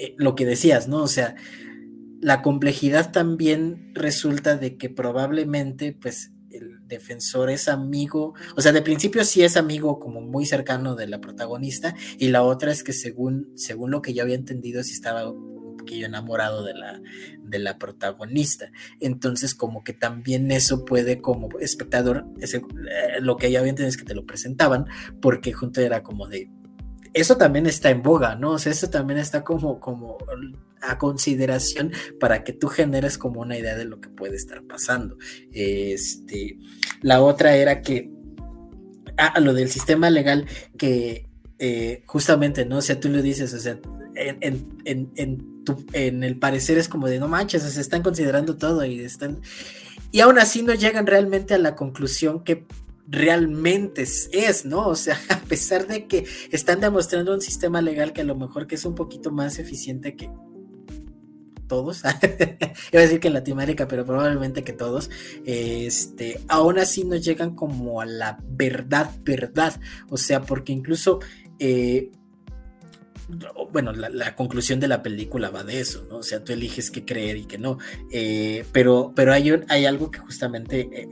[0.00, 1.04] eh, lo que decías, ¿no?
[1.04, 1.36] O sea,
[2.20, 8.82] la complejidad también resulta de que probablemente, pues, el defensor es amigo, o sea, de
[8.82, 12.92] principio sí es amigo como muy cercano de la protagonista, y la otra es que
[12.92, 15.32] según, según lo que yo había entendido, sí estaba
[15.90, 17.00] un poquillo enamorado de la,
[17.42, 18.70] de la protagonista.
[19.00, 23.88] Entonces, como que también eso puede, como espectador, ese, eh, lo que yo había entendido
[23.88, 24.86] es que te lo presentaban,
[25.20, 26.50] porque junto era como de,
[27.12, 28.52] eso también está en boga, ¿no?
[28.52, 30.18] O sea, eso también está como, como
[30.80, 35.16] a consideración para que tú generes como una idea de lo que puede estar pasando.
[35.52, 36.58] Este,
[37.02, 38.10] la otra era que,
[39.16, 40.46] ah, lo del sistema legal
[40.78, 41.30] que
[41.62, 42.78] eh, justamente, ¿no?
[42.78, 43.78] O sea, tú lo dices, o sea,
[44.14, 45.49] en, en, en,
[45.92, 49.40] en el parecer es como de no manches, se están considerando todo y están...
[50.12, 52.66] Y aún así no llegan realmente a la conclusión que
[53.06, 54.86] realmente es, ¿no?
[54.86, 58.66] O sea, a pesar de que están demostrando un sistema legal que a lo mejor
[58.66, 60.30] que es un poquito más eficiente que
[61.66, 62.02] todos,
[62.92, 65.08] iba a decir que en Latinoamérica, pero probablemente que todos,
[65.44, 71.20] este, aún así no llegan como a la verdad, verdad, o sea, porque incluso
[71.60, 72.10] eh,
[73.72, 76.18] bueno, la, conclusión de la película va de eso, ¿no?
[76.18, 77.78] O sea, tú eliges qué creer y qué no.
[78.10, 81.08] Eh, pero, pero hay, hay algo que justamente eh,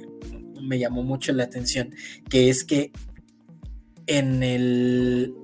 [0.61, 1.95] me llamó mucho la atención,
[2.29, 2.93] que es que
[4.07, 5.35] en el...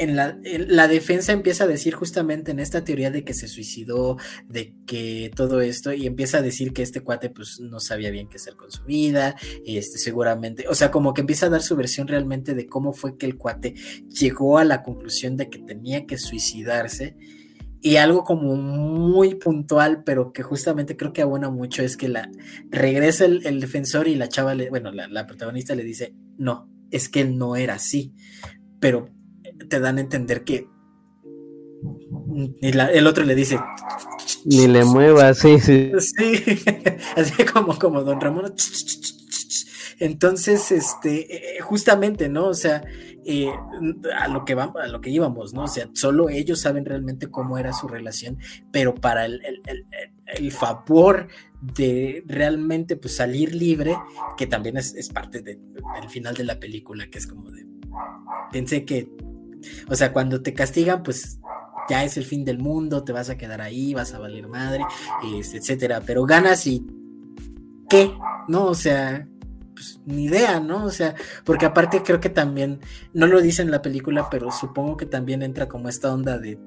[0.00, 4.16] En la, la, defensa empieza a decir justamente en esta teoría de que se suicidó,
[4.48, 8.26] de que todo esto, y empieza a decir que este cuate pues no sabía bien
[8.26, 9.36] qué hacer con su vida,
[9.66, 13.18] este seguramente, o sea, como que empieza a dar su versión realmente de cómo fue
[13.18, 13.74] que el cuate
[14.08, 17.14] llegó a la conclusión de que tenía que suicidarse.
[17.82, 22.30] Y algo como muy puntual, pero que justamente creo que abona mucho, es que la
[22.70, 27.36] regresa el, defensor y la chava, bueno, la, protagonista le dice, no, es que él
[27.36, 28.14] no era así,
[28.80, 29.10] pero
[29.68, 30.68] te dan a entender que
[32.60, 33.58] y el otro le dice,
[34.44, 35.92] ni le mueva, sí, sí.
[35.98, 36.62] Sí,
[37.16, 38.54] así como, como don Ramón.
[39.98, 42.46] Entonces, este, eh, justamente, ¿no?
[42.46, 42.82] O sea,
[43.26, 43.50] eh,
[44.16, 45.64] a lo que vamos, a lo que íbamos, ¿no?
[45.64, 48.38] O sea, solo ellos saben realmente cómo era su relación,
[48.72, 49.40] pero para el,
[50.52, 51.28] favor
[51.60, 53.94] de realmente pues, salir libre,
[54.38, 55.58] que también es, parte del
[56.08, 57.66] final de la película, que es como de.
[58.52, 59.10] Pensé que.
[59.88, 61.38] O sea, cuando te castigan, pues
[61.88, 64.84] ya es el fin del mundo, te vas a quedar ahí, vas a valer madre,
[65.38, 66.02] este, etcétera.
[66.04, 66.86] Pero ganas y.
[67.88, 68.12] ¿Qué?
[68.48, 68.66] ¿No?
[68.66, 69.26] O sea,
[69.74, 70.84] pues, ni idea, ¿no?
[70.84, 72.80] O sea, porque aparte creo que también,
[73.14, 76.58] no lo dice en la película, pero supongo que también entra como esta onda de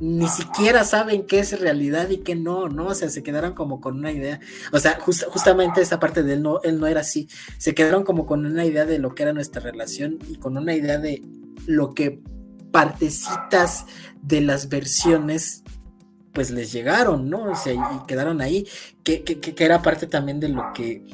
[0.00, 2.86] ni siquiera saben qué es realidad y qué no, ¿no?
[2.86, 4.40] O sea, se quedaron como con una idea,
[4.72, 8.26] o sea, justamente esa parte de él no, él no era así, se quedaron como
[8.26, 11.22] con una idea de lo que era nuestra relación y con una idea de
[11.66, 12.20] lo que
[12.70, 13.86] partecitas
[14.22, 15.62] de las versiones
[16.32, 17.50] pues les llegaron, ¿no?
[17.50, 18.66] O sea, y quedaron ahí,
[19.02, 21.04] que, que, que era parte también de lo que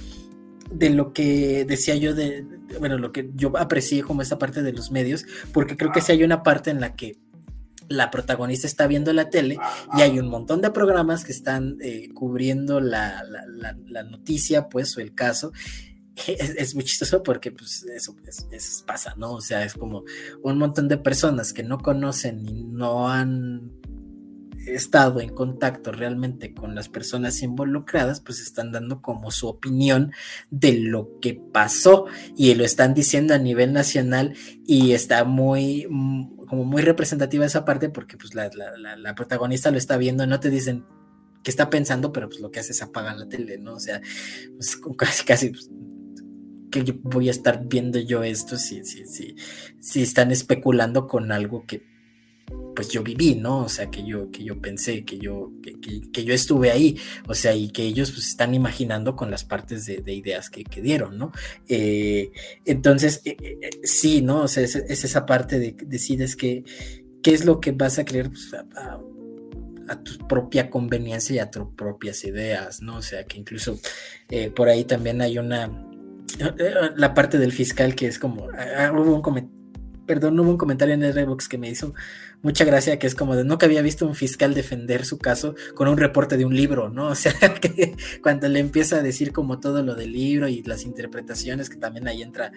[0.70, 2.44] de lo que decía yo de,
[2.81, 6.12] bueno, lo que yo aprecié como esa parte de los medios, porque creo que si
[6.12, 7.16] hay una parte en la que
[7.88, 9.59] la protagonista está viendo la tele
[9.97, 13.23] y hay un montón de programas que están eh, cubriendo la,
[14.11, 15.53] noticia, pues, o el caso.
[16.27, 18.14] Es, muy chistoso porque pues eso,
[18.53, 19.33] eso, pasa, ¿no?
[19.33, 20.05] O sea, es como
[20.44, 23.73] un montón de personas que no conocen y no han
[24.66, 30.12] estado en contacto realmente con las personas involucradas, pues están dando como su opinión
[30.50, 34.35] de lo que pasó y lo están diciendo a nivel nacional
[34.66, 39.96] y está muy, mm, como muy representativa esa parte porque pues la, protagonista lo está
[39.96, 40.85] viendo, no te dicen
[41.42, 43.75] qué está pensando, pero pues lo que hace es apagar la tele, ¿no?
[43.75, 44.00] O sea,
[44.56, 45.71] pues casi, casi pues,
[46.71, 49.37] que voy a estar viendo yo esto si, si, si,
[49.79, 51.94] si están especulando con algo que
[52.75, 53.64] pues yo viví, ¿no?
[53.64, 57.54] O sea, que yo, que yo pensé, que yo, que, yo estuve ahí, o sea,
[57.54, 61.33] y que ellos pues, están imaginando con las partes de, ideas que, dieron, ¿no?
[61.68, 62.31] Eh,
[62.64, 64.42] entonces, eh, eh, sí, ¿no?
[64.42, 66.64] O sea, es, esa parte de decides que,
[67.22, 69.00] qué es lo que vas a creer pues, a,
[70.02, 72.96] tu propia conveniencia y a tus propias ideas, ¿no?
[72.96, 73.79] O sea, que incluso
[74.56, 75.70] por ahí también hay una
[76.96, 79.22] la parte del fiscal que es como, ah, hubo un
[80.07, 81.94] perdón, hubo un comentario en Rebox que me hizo
[82.42, 85.88] mucha gracia, que es como de nunca había visto un fiscal defender su caso con
[85.88, 87.09] un reporte de un libro, ¿no?
[87.15, 90.85] O sea, que cuando le empieza a decir como todo lo del libro y las
[90.85, 92.52] interpretaciones, que también ahí entra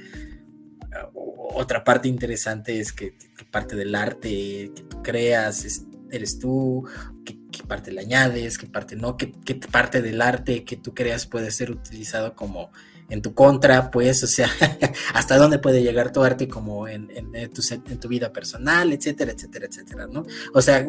[1.54, 3.14] otra parte interesante es que,
[3.52, 6.88] parte del arte que tú creas eres tú,
[7.26, 9.28] qué parte le añades, qué parte no, qué
[9.72, 12.72] parte del arte que tú creas puede ser utilizado como
[13.10, 14.50] en tu contra, pues, o sea,
[15.14, 17.10] hasta dónde puede llegar tu arte como en,
[17.54, 17.62] tu,
[18.00, 20.26] tu vida personal, etcétera, etcétera, etcétera, ¿no?
[20.54, 20.86] O sea,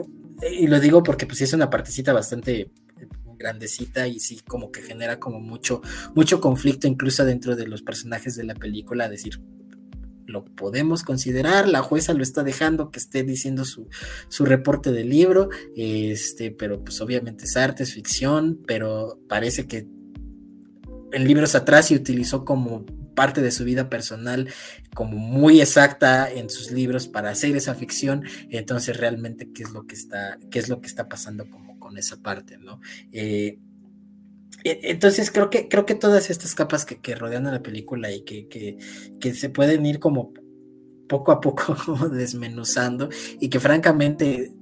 [0.50, 2.70] y lo digo porque pues es una partecita bastante
[3.38, 5.80] grandecita y sí como que genera como mucho
[6.14, 9.40] mucho conflicto incluso dentro de los personajes de la película decir
[10.28, 13.88] lo podemos considerar, la jueza lo está dejando que esté diciendo su,
[14.28, 19.86] su reporte del libro, este, pero pues obviamente es arte, es ficción, pero parece que
[21.12, 22.84] en libros atrás y utilizó como
[23.14, 24.48] parte de su vida personal
[24.94, 29.86] como muy exacta en sus libros para hacer esa ficción, entonces realmente qué es lo
[29.86, 32.80] que está, qué es lo que está pasando como con esa parte, ¿no?
[33.12, 33.58] Eh,
[34.64, 38.22] e, entonces creo que, creo que todas estas capas que, rodean a la película y
[38.22, 40.32] que, que, se pueden ir como
[41.08, 41.74] poco a poco
[42.12, 43.08] desmenuzando
[43.40, 44.52] y que francamente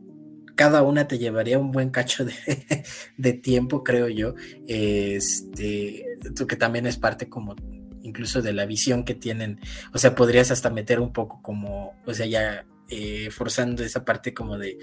[0.56, 4.34] cada una te llevaría un buen cacho de, tiempo, creo yo.
[4.66, 6.04] Este,
[6.48, 7.54] que también es parte como
[8.02, 9.60] incluso de la visión que tienen.
[9.92, 14.32] O sea, podrías hasta meter un poco como, o sea, ya eh, forzando esa parte
[14.32, 14.78] como de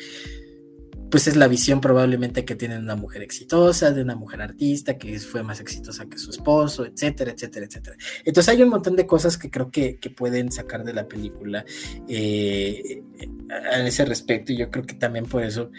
[1.13, 5.19] pues es la visión probablemente que tiene una mujer exitosa, de una mujer artista que
[5.19, 7.97] fue más exitosa que su esposo, etcétera, etcétera, etcétera.
[8.25, 11.65] Entonces hay un montón de cosas que creo que, pueden sacar de la película
[12.07, 15.69] eh, en ese respecto y yo creo que también por eso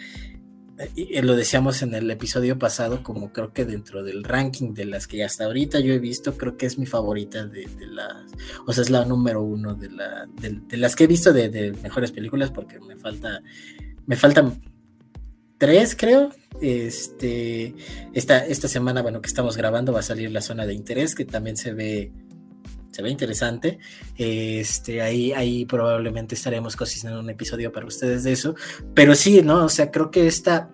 [0.77, 5.05] eh, lo decíamos en el episodio pasado, como creo que dentro del ranking de las
[5.05, 8.31] que hasta ahorita yo he visto, creo que es mi favorita de, las,
[8.65, 12.13] o sea, es la número uno de, la, de, las que he visto de, mejores
[12.13, 13.41] películas, porque me falta,
[14.05, 14.74] me faltan
[15.57, 16.31] tres, creo.
[16.61, 17.75] Este,
[18.13, 21.25] esta, esta semana, bueno, que estamos grabando, va a salir la zona de interés, que
[21.25, 22.11] también se ve,
[22.91, 23.79] se ve interesante.
[24.17, 28.55] Este, ahí, ahí probablemente estaremos cocinando un episodio para ustedes de eso.
[28.93, 29.65] Pero sí, ¿no?
[29.65, 30.69] O sea, creo que esta,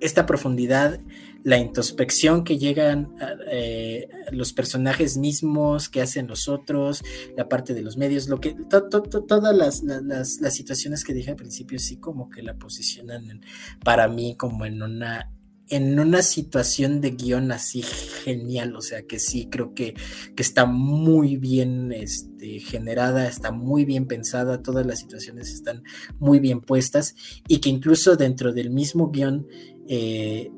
[0.00, 1.00] esta profundidad
[1.44, 3.14] la introspección que llegan
[3.50, 7.02] eh, los personajes mismos, que hacen los otros,
[7.36, 11.78] la parte de los medios, lo que todas las, las, situaciones que dije al principio
[11.78, 13.40] sí como que la posicionan
[13.84, 15.30] para mí como en una
[15.68, 19.94] en una situación de guion así genial, o sea que sí creo que,
[20.36, 25.82] que está muy bien este, generada, está muy bien pensada, todas las situaciones están
[26.18, 27.14] muy bien puestas
[27.48, 29.46] y que incluso dentro del mismo guion
[29.88, 30.50] eh,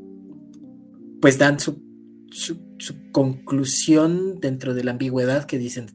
[1.25, 1.81] pues dan su,
[3.11, 5.87] conclusión dentro de la ambigüedad que dicen,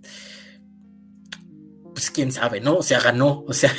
[1.93, 2.77] pues quién sabe, ¿no?
[2.77, 3.71] O sea, ganó, o sea,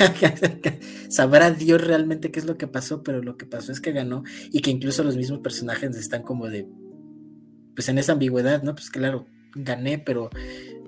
[1.09, 4.23] sabrá Dios realmente qué es lo que pasó, pero lo que pasó es que ganó
[4.53, 6.69] y que incluso los mismos personajes están como de,
[7.75, 8.77] pues en esa ambigüedad, ¿no?
[8.77, 10.31] Pues claro, gané, pero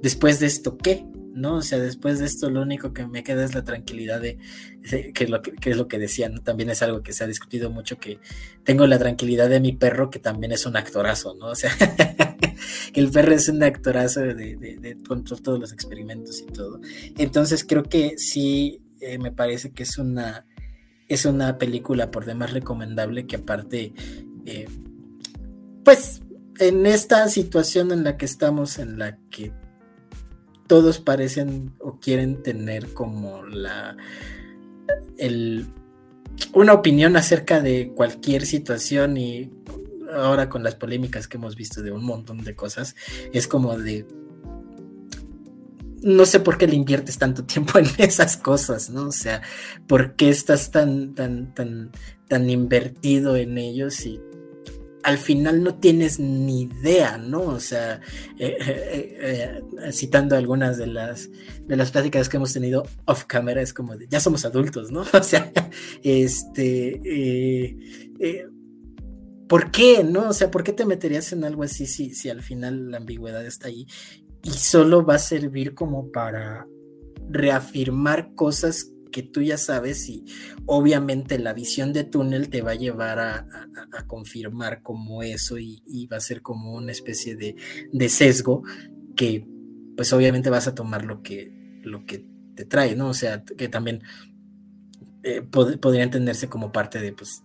[0.00, 1.04] después de esto, ¿qué?
[1.34, 1.56] ¿No?
[1.56, 4.38] O sea, después de esto lo único que me queda es la tranquilidad de,
[5.14, 6.42] que, lo que, es lo que decía, ¿no?
[6.42, 8.18] También es algo que se ha discutido mucho, que
[8.64, 11.46] tengo la tranquilidad de mi perro, que también es un actorazo, ¿no?
[11.46, 11.70] O sea,
[12.94, 16.80] el perro es un actorazo de, de, todos los experimentos y todo.
[17.18, 20.46] Entonces creo que sí, eh, me parece que es una,
[21.08, 23.92] es una película por demás recomendable que aparte,
[24.46, 24.68] eh,
[25.84, 26.22] pues
[26.58, 29.52] en esta situación en la que estamos, en la que
[30.72, 33.94] todos parecen o quieren tener como la
[35.18, 35.66] el,
[36.54, 39.50] una opinión acerca de cualquier situación y
[40.14, 42.96] ahora con las polémicas que hemos visto de un montón de cosas,
[43.34, 44.06] es como de
[46.00, 49.08] no sé por qué le inviertes tanto tiempo en esas cosas, ¿no?
[49.08, 49.42] O sea,
[49.86, 51.90] ¿por qué estás tan, tan, tan,
[52.28, 54.22] tan invertido en ellos y
[55.02, 57.42] al final no tienes ni idea, ¿no?
[57.42, 58.00] O sea,
[58.38, 61.28] eh, eh, eh, citando algunas de las,
[61.66, 65.04] de las pláticas que hemos tenido off camera, es como de, ya somos adultos, ¿no?
[65.12, 65.52] O sea,
[66.02, 67.76] este,
[69.48, 70.28] ¿por qué, no?
[70.30, 73.44] O sea, ¿por qué te meterías en algo así si, si al final la ambigüedad
[73.44, 73.86] está ahí?
[74.42, 76.66] Y solo va a servir como para
[77.30, 80.24] reafirmar cosas que tú ya sabes y
[80.66, 83.46] obviamente la visión de túnel te va a llevar a,
[84.06, 88.64] confirmar como eso y, va a ser como una especie de, sesgo
[89.14, 89.46] que
[89.96, 91.52] pues obviamente vas a tomar lo que,
[91.84, 93.08] lo que te trae, ¿no?
[93.08, 94.02] O sea, que también
[95.22, 97.42] eh, podría entenderse como parte de pues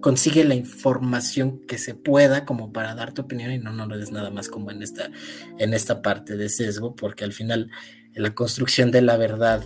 [0.00, 3.98] consigue la información que se pueda como para dar tu opinión y no, no lo
[3.98, 5.10] des nada más como en esta,
[5.58, 7.70] en esta parte de sesgo, porque al final
[8.14, 9.64] la construcción de la verdad,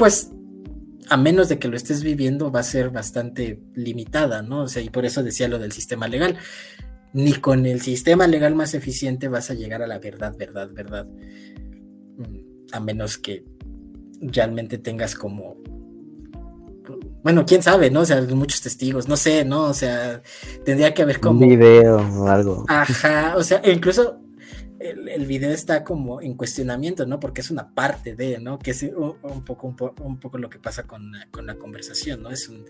[0.00, 0.30] pues
[1.10, 4.62] a menos de que lo estés viviendo, va a ser bastante limitada, ¿no?
[4.62, 6.38] O sea, y por eso decía lo del sistema legal.
[7.12, 11.06] Ni con el sistema legal más eficiente vas a llegar a la verdad, verdad, verdad.
[12.16, 13.44] Mm, a menos que
[14.22, 15.58] realmente tengas como
[17.22, 18.00] bueno, quién sabe, ¿no?
[18.00, 19.64] O sea, muchos testigos, no sé, ¿no?
[19.64, 20.22] O sea,
[20.64, 21.40] tendría que haber como.
[21.40, 22.64] Un video o algo.
[22.68, 24.18] Ajá, o sea, incluso
[24.80, 27.20] el, video está como en cuestionamiento, ¿no?
[27.20, 28.58] Porque es una parte de, ¿no?
[28.58, 32.30] Que es un, poco, un, poco lo que pasa con, la conversación, ¿no?
[32.30, 32.64] Es, un,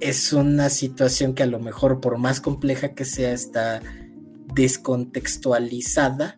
[0.00, 3.80] es una situación que a lo mejor, por más compleja que sea, está
[4.54, 6.36] descontextualizada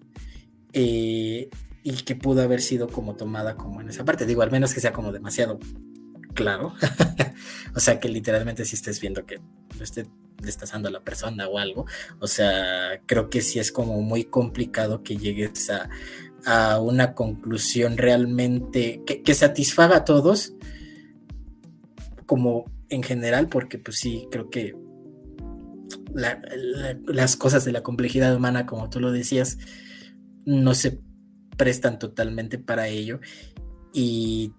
[0.74, 1.48] eh,
[1.82, 4.26] y que pudo haber sido como tomada como en esa parte.
[4.26, 5.58] Digo, al menos que sea como demasiado
[6.34, 6.74] claro.
[7.74, 9.40] o sea, que literalmente si estés viendo que
[9.78, 10.06] lo esté
[10.42, 11.86] le estás dando a la persona o algo.
[12.20, 15.88] O sea, creo que sí es como muy complicado que llegues a,
[16.80, 20.54] una conclusión realmente que, satisfaga a todos,
[22.24, 24.76] como en general, porque pues sí, creo que
[26.14, 29.58] las cosas de la complejidad humana, como tú lo decías,
[30.44, 31.00] no se
[31.56, 33.18] prestan totalmente para ello.
[33.92, 34.52] Y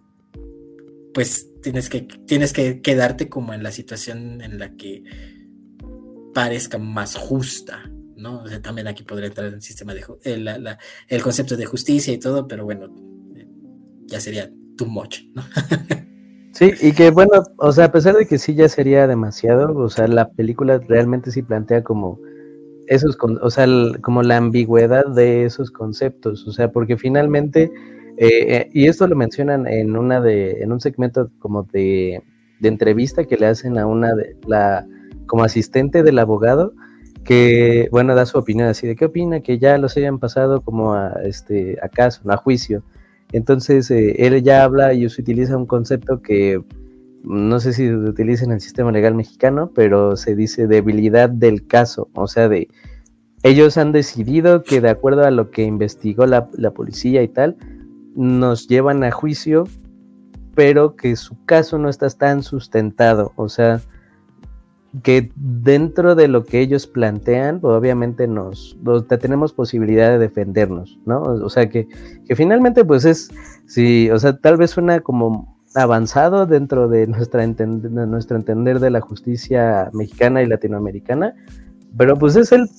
[1.13, 5.36] pues tienes que, tienes que quedarte como en la situación en la que
[6.37, 8.43] parezca más justa, ¿no?
[8.43, 10.47] O sea, también aquí podría entrar el sistema de el,
[11.07, 12.93] el concepto de justicia y todo, pero bueno,
[14.05, 15.41] ya sería too much, ¿no?
[16.51, 19.89] Sí, y que bueno, o sea, a pesar de que sí ya sería demasiado, o
[19.89, 22.19] sea, la película realmente sí plantea como
[22.87, 23.67] esos, o sea,
[24.01, 27.71] como la ambigüedad de esos conceptos, o sea, porque finalmente
[28.17, 32.23] eh, eh, y esto lo mencionan en una de, en un segmento como de,
[32.63, 34.87] entrevista que le hacen a una de la
[35.27, 36.73] como asistente del abogado,
[37.23, 40.93] que bueno da su opinión así de qué opina que ya los hayan pasado como
[40.93, 42.83] a este a caso, a juicio.
[43.33, 46.63] Entonces eh, él ya habla y se utiliza un concepto que
[47.23, 51.67] no sé si se utiliza en el sistema legal mexicano, pero se dice debilidad del
[51.67, 52.69] caso, o sea de
[53.43, 57.57] ellos han decidido que de acuerdo a lo que investigó la, la policía y tal,
[58.15, 59.65] nos llevan a juicio,
[60.55, 63.31] pero que su caso no está tan sustentado.
[63.35, 63.79] O sea,
[65.03, 68.77] que dentro de lo que ellos plantean, pues obviamente nos,
[69.19, 71.21] tenemos posibilidad de defendernos, ¿no?
[71.21, 71.87] O sea, que,
[72.35, 73.29] finalmente pues es,
[73.65, 79.01] sí, o sea, tal vez suena como avanzado dentro de, nuestra nuestro entender de la
[79.01, 81.35] justicia mexicana y latinoamericana,
[81.97, 82.69] pero pues es el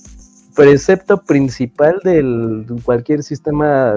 [0.56, 3.94] precepto principal de cualquier sistema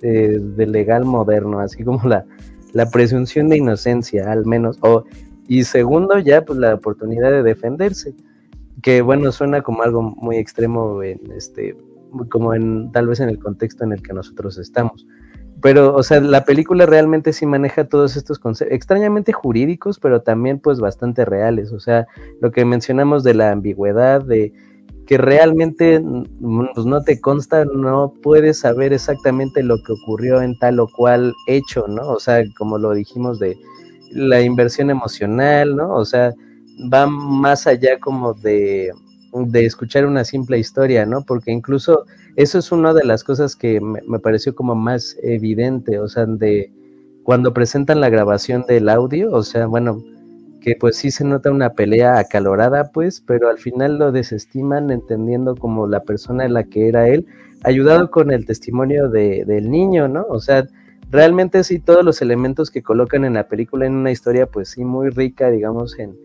[0.00, 2.24] de, legal moderno, así como la,
[2.72, 4.78] la, presunción de inocencia, al menos.
[4.80, 5.04] O,
[5.50, 8.14] y segundo, ya pues la oportunidad de defenderse,
[8.82, 11.76] que bueno, suena como algo muy extremo en este,
[12.28, 15.08] como en tal vez en el contexto en el que nosotros estamos.
[15.60, 20.60] Pero, o sea, la película realmente sí maneja todos estos conceptos, extrañamente jurídicos, pero también
[20.60, 21.72] pues bastante reales.
[21.72, 22.06] O sea,
[22.40, 24.52] lo que mencionamos de la ambigüedad, de
[25.04, 30.78] que realmente pues, no te consta, no puedes saber exactamente lo que ocurrió en tal
[30.78, 32.08] o cual hecho, ¿no?
[32.08, 33.58] O sea, como lo dijimos de
[34.10, 35.94] la inversión emocional, ¿no?
[35.94, 36.34] O sea,
[36.92, 38.90] va más allá como de,
[39.32, 41.22] de escuchar una simple historia, ¿no?
[41.22, 42.04] Porque incluso
[42.36, 46.72] eso es una de las cosas que me, pareció como más evidente, o sea, de
[47.22, 50.02] cuando presentan la grabación del audio, o sea, bueno,
[50.60, 55.54] que pues sí se nota una pelea acalorada, pues, pero al final lo desestiman entendiendo
[55.56, 57.26] como la persona en la que era él,
[57.62, 60.26] ayudado con el testimonio de, del niño, ¿no?
[60.28, 60.66] O sea,
[61.10, 64.84] realmente sí todos los elementos que colocan en la película en una historia, pues sí
[64.84, 66.16] muy rica, digamos, en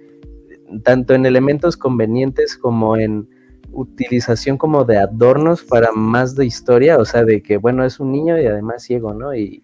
[0.84, 3.28] tanto en elementos convenientes como en
[3.72, 8.12] utilización como de adornos para más de historia, o sea, de que bueno, es un
[8.12, 9.36] niño y además ciego, ¿no?
[9.36, 9.64] Y,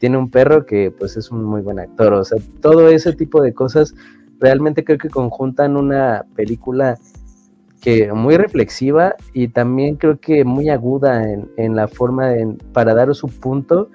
[0.00, 3.42] tiene un perro que pues es un muy buen actor, o sea, todo ese tipo
[3.42, 3.94] de cosas
[4.40, 6.98] realmente creo que conjuntan una película
[7.82, 11.22] que muy reflexiva y también creo que muy aguda
[11.58, 13.90] en, la forma de, para dar su punto,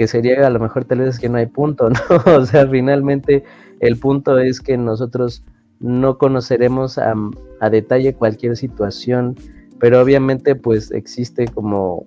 [0.00, 1.98] que sería a lo mejor tal vez que no hay punto, ¿no?
[2.34, 3.44] O sea, finalmente
[3.80, 5.44] el punto es que nosotros
[5.78, 7.12] no conoceremos a,
[7.60, 9.36] a detalle cualquier situación,
[9.78, 12.06] pero obviamente pues existe como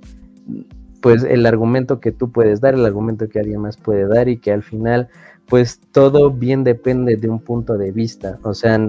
[1.01, 4.37] pues el argumento que tú puedes dar, el argumento que alguien más puede dar y
[4.37, 5.09] que al final
[5.47, 8.79] pues todo bien depende de un punto de vista, o sea,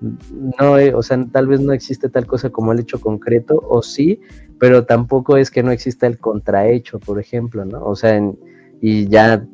[0.00, 4.20] no, o sea, tal vez no existe tal cosa como el hecho concreto o sí,
[4.58, 7.84] pero tampoco es que no exista el contrahecho, por ejemplo, ¿no?
[7.84, 8.20] O sea,
[8.80, 9.46] y ya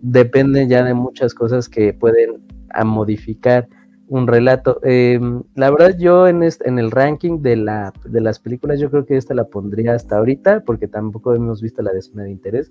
[0.00, 3.68] depende ya de muchas cosas que pueden a modificar
[4.08, 4.80] un relato.
[4.82, 9.04] Em, la verdad, yo en, en el ranking de, la, de las películas, yo creo
[9.04, 12.70] que esta la pondría hasta ahorita, porque tampoco hemos visto la de Zona de Interés.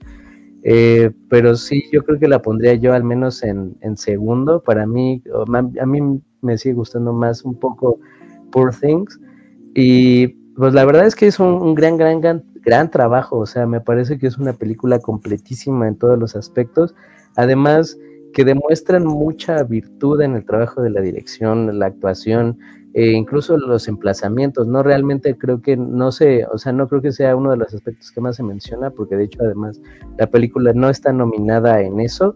[0.64, 4.64] Eh, pero sí, yo creo que la pondría yo al menos en, en segundo.
[4.64, 5.24] Para mí,
[5.80, 8.00] a mí me sigue gustando más un poco
[8.52, 9.20] Poor Things.
[9.74, 13.38] Y pues la verdad es que es un, gran, gran, gran, gran trabajo.
[13.38, 16.96] O sea, me parece que es una película completísima en todos los aspectos.
[17.36, 17.98] Además,
[18.34, 22.58] que demuestran mucha virtud en el trabajo de la dirección, la actuación,
[22.94, 24.68] e incluso los emplazamientos.
[24.68, 27.74] No realmente creo que no sé, o sea, no creo que sea uno de los
[27.74, 29.80] aspectos que más se menciona, porque de hecho además
[30.18, 32.36] la película no está nominada en eso,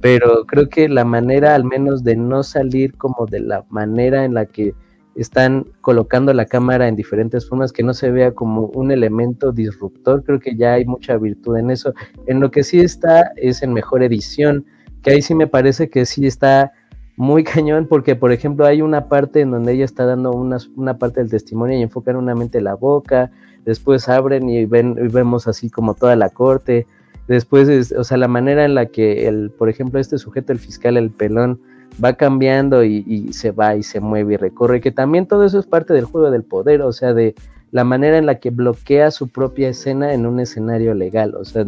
[0.00, 4.34] pero creo que la manera al menos de no salir como de la manera en
[4.34, 4.74] la que
[5.14, 10.24] están colocando la cámara en diferentes formas, que no se vea como un elemento disruptor,
[10.24, 11.92] creo que ya hay mucha virtud en eso.
[12.26, 14.64] En lo que sí está es en mejor edición,
[15.02, 16.72] que ahí sí me parece que sí está
[17.16, 20.96] muy cañón, porque por ejemplo hay una parte en donde ella está dando una, una
[20.96, 23.30] parte del testimonio y enfocan una mente la boca,
[23.64, 26.86] después abren y, ven, y vemos así como toda la corte,
[27.34, 30.96] después, o sea, la manera en la que, el, por ejemplo, este sujeto, el fiscal,
[30.96, 31.60] el pelón,
[32.02, 35.66] va cambiando y, se va y se mueve y recorre, que también todo eso es
[35.66, 37.34] parte del juego del poder, o sea, de
[37.70, 41.64] la manera en la que bloquea su propia escena en un escenario legal, o sea,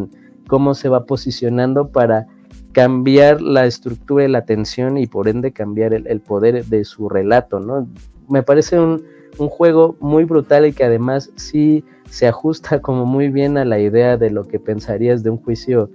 [0.49, 2.27] cómo se va posicionando para
[2.73, 7.61] cambiar la estructura y la tensión y por ende cambiar el, poder de su relato,
[7.61, 7.87] ¿no?
[8.29, 9.05] Me parece un,
[9.37, 14.19] juego muy brutal y que además sí se ajusta como muy bien a la idea
[14.19, 15.91] de lo que pensarías de un juicio,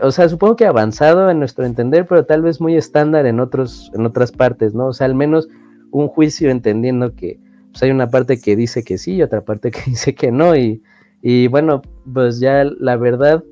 [0.00, 3.90] o sea, supongo que avanzado en nuestro entender, pero tal vez muy estándar en, otros,
[3.94, 4.86] en otras partes, ¿no?
[4.86, 5.48] O sea, al menos
[5.90, 7.40] un juicio entendiendo que
[7.72, 10.54] pues, hay una parte que dice que sí y otra parte que dice que no
[10.54, 10.80] y,
[11.20, 11.82] y bueno,
[12.14, 13.42] pues ya la verdad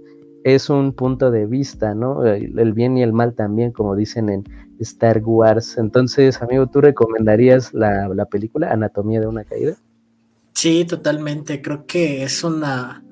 [0.44, 2.24] es un punto de vista, ¿no?
[2.24, 4.44] El bien y el mal también, como dicen en
[4.78, 5.78] Star Wars.
[5.78, 9.74] Entonces, amigo, ¿tú recomendarías la, la película Anatomía de una caída?
[10.54, 11.60] Sí, totalmente.
[11.60, 13.03] Creo que es una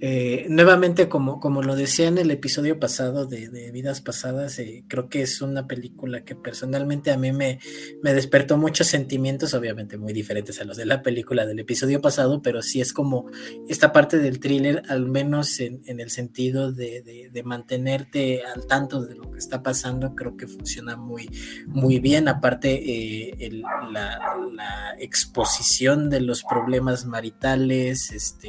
[0.00, 5.08] eh, nuevamente, como, como lo decía en el episodio pasado de, Vidas Pasadas, eh, creo
[5.08, 7.58] que es una película que personalmente a mí me,
[8.02, 12.42] me, despertó muchos sentimientos, obviamente muy diferentes a los de la película del episodio pasado,
[12.42, 13.26] pero sí es como
[13.68, 19.16] esta parte del thriller, al menos en, el sentido de, de, mantenerte al tanto de
[19.16, 21.28] lo que está pasando, creo que funciona muy,
[21.66, 22.28] muy bien.
[22.28, 23.50] Aparte, eh,
[23.90, 24.18] la,
[24.52, 28.48] la exposición de los problemas maritales, este,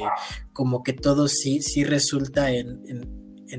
[0.52, 2.80] como que todo sí, sí resulta en,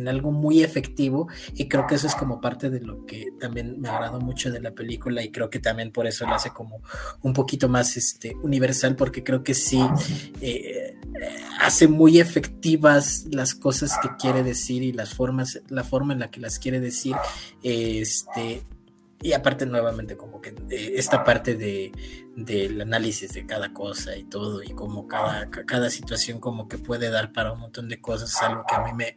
[0.08, 3.90] algo muy efectivo y creo que eso es como parte de lo que también me
[3.90, 6.82] agradó mucho de la película y creo que también por eso lo hace como
[7.24, 9.82] un poquito más este, universal porque creo que sí
[10.40, 10.98] eh,
[11.60, 16.32] hace muy efectivas las cosas que quiere decir y las formas, la forma en la
[16.32, 17.16] que las quiere decir
[17.62, 18.64] este
[19.22, 21.92] y aparte nuevamente como que eh, esta parte de,
[22.36, 27.10] del análisis de cada cosa y todo y como cada, cada situación como que puede
[27.10, 29.16] dar para un montón de cosas es algo que a mí me,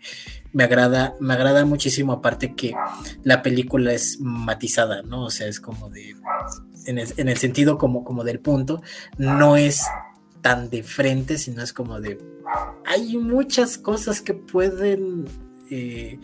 [0.53, 2.75] me agrada me agrada muchísimo aparte que
[3.23, 6.15] la película es matizada no o sea es como de
[6.87, 8.83] en el, en el sentido como, como del punto
[9.17, 9.87] no es
[10.43, 12.19] tan de frente sino es como de
[12.85, 15.25] hay muchas cosas que pueden
[15.71, 16.19] eh,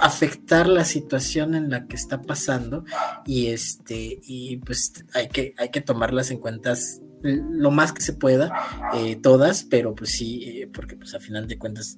[0.00, 2.84] afectar la situación en la que está pasando
[3.24, 6.74] y este y pues hay que hay que tomarlas en cuenta
[7.22, 8.52] lo más que se pueda
[8.94, 11.96] eh, todas pero pues sí eh, porque pues a final de cuentas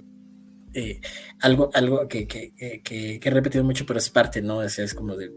[1.40, 2.52] algo algo que, que,
[2.84, 5.32] que, he repetido mucho pero es parte no es, es como de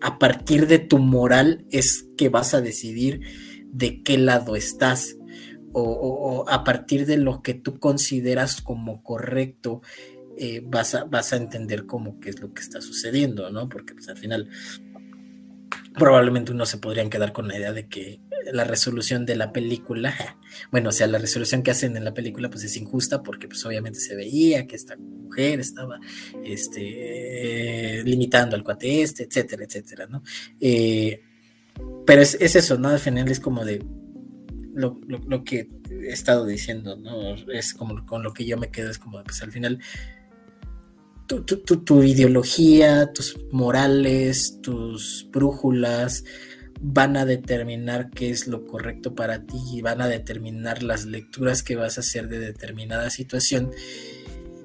[0.00, 3.20] a partir de tu moral es que vas a decidir
[3.72, 5.16] de qué lado estás
[5.72, 9.82] o, a partir de lo que tú consideras como correcto
[10.42, 13.68] eh, vas, a, vas a entender cómo qué es lo que está sucediendo, ¿no?
[13.68, 14.48] Porque pues, al final
[15.98, 18.20] probablemente uno se podrían quedar con la idea de que
[18.50, 20.14] la resolución de la película,
[20.72, 23.66] bueno, o sea, la resolución que hacen en la película pues es injusta porque pues
[23.66, 26.00] obviamente se veía que esta mujer estaba
[26.42, 30.22] este, limitando al cuate este, etcétera, etcétera, ¿no?
[30.58, 31.20] Eh,
[32.06, 32.88] pero es, eso, ¿no?
[32.88, 33.84] Al final es como de
[34.72, 37.34] lo, lo, que he estado diciendo, ¿no?
[37.52, 39.80] Es como con lo que yo me quedo, es como, pues al final
[41.36, 46.24] tu, ideología, tus morales, tus brújulas
[46.80, 51.62] van a determinar qué es lo correcto para ti y van a determinar las lecturas
[51.62, 53.70] que vas a hacer de determinada situación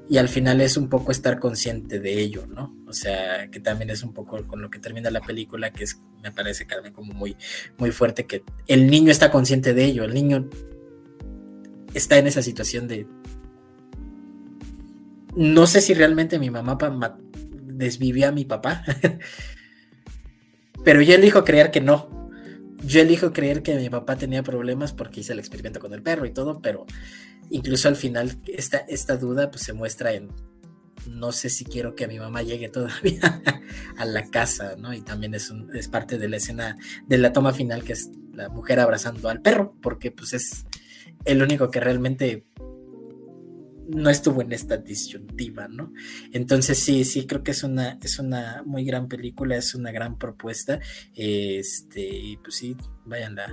[0.09, 2.75] y al final es un poco estar consciente de ello, ¿no?
[2.87, 5.99] O sea, que también es un poco con lo que termina la película, que es,
[6.21, 7.35] me parece que como muy,
[7.77, 10.47] muy fuerte, que el niño está consciente de ello, el niño
[11.93, 13.07] está en esa situación de
[15.35, 16.77] no sé si realmente mi mamá
[17.63, 18.83] desvivía a mi papá.
[20.83, 22.29] Pero yo elijo creer que no.
[22.83, 26.25] Yo elijo creer que mi papá tenía problemas porque hice el experimento con el perro
[26.27, 26.85] y todo, pero
[27.49, 30.29] incluso al final esta, esta duda pues se muestra en
[31.09, 33.41] no sé si quiero que mi mamá llegue todavía
[33.97, 34.93] a la casa, ¿no?
[34.93, 36.77] Y también es, es parte de la escena,
[37.07, 40.65] de la toma final, que es la mujer abrazando al perro, porque pues es
[41.25, 42.45] el único que realmente
[43.89, 45.91] no estuvo en esta disyuntiva, ¿no?
[46.31, 50.17] Entonces sí, sí, creo que es una, es una muy gran película, es una gran
[50.17, 50.79] propuesta.
[51.13, 52.75] Este, pues sí,
[53.05, 53.47] vayan a,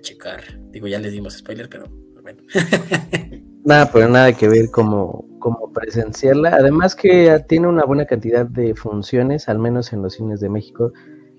[0.00, 0.42] checar.
[0.70, 1.86] Digo, ya les dimos spoiler, pero
[2.22, 2.42] bueno.
[3.64, 6.54] Nada, pero nada que ver como, como presenciarla.
[6.54, 10.92] Además que tiene una buena cantidad de funciones, al menos en los cines de México.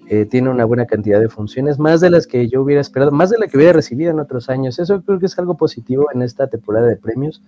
[0.08, 3.32] Eh, tiene una buena cantidad de funciones, más de las que yo hubiera esperado, más
[3.32, 4.78] de la que hubiera recibido en otros años.
[4.78, 7.42] Eso creo que es algo positivo en esta temporada de premios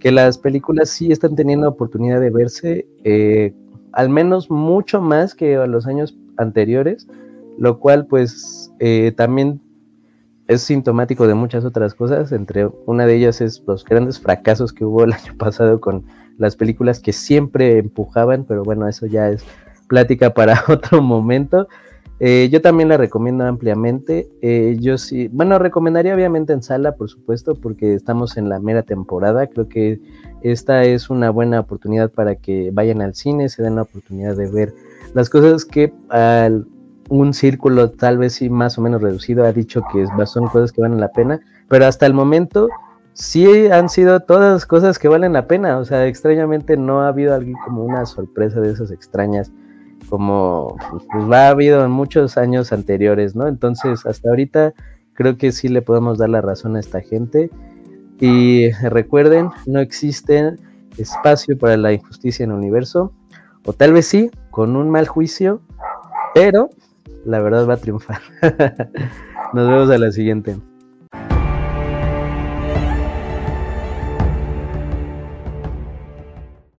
[0.00, 3.54] que las películas sí están teniendo oportunidad de verse, eh,
[3.92, 7.08] al menos mucho más que a los años anteriores,
[7.58, 9.60] lo cual pues eh, también
[10.48, 14.84] es sintomático de muchas otras cosas, entre una de ellas es los grandes fracasos que
[14.84, 16.04] hubo el año pasado con
[16.38, 19.44] las películas que siempre empujaban, pero bueno, eso ya es
[19.88, 21.68] plática para otro momento.
[22.18, 24.28] Eh, yo también la recomiendo ampliamente.
[24.40, 28.82] Eh, yo sí, bueno, recomendaría obviamente en sala, por supuesto, porque estamos en la mera
[28.82, 29.46] temporada.
[29.46, 30.00] Creo que
[30.42, 34.50] esta es una buena oportunidad para que vayan al cine, se den la oportunidad de
[34.50, 34.72] ver
[35.14, 36.66] las cosas que al,
[37.08, 40.80] un círculo tal vez sí más o menos reducido ha dicho que son cosas que
[40.80, 42.68] valen la pena, pero hasta el momento
[43.12, 45.78] sí han sido todas cosas que valen la pena.
[45.78, 49.52] O sea, extrañamente no ha habido alguien como una sorpresa de esas extrañas
[50.08, 53.46] como pues, pues ha habido en muchos años anteriores, ¿no?
[53.48, 54.74] Entonces, hasta ahorita
[55.14, 57.50] creo que sí le podemos dar la razón a esta gente.
[58.20, 60.56] Y recuerden, no existe
[60.96, 63.12] espacio para la injusticia en el universo,
[63.64, 65.60] o tal vez sí, con un mal juicio,
[66.34, 66.70] pero
[67.24, 68.20] la verdad va a triunfar.
[69.52, 70.56] Nos vemos a la siguiente.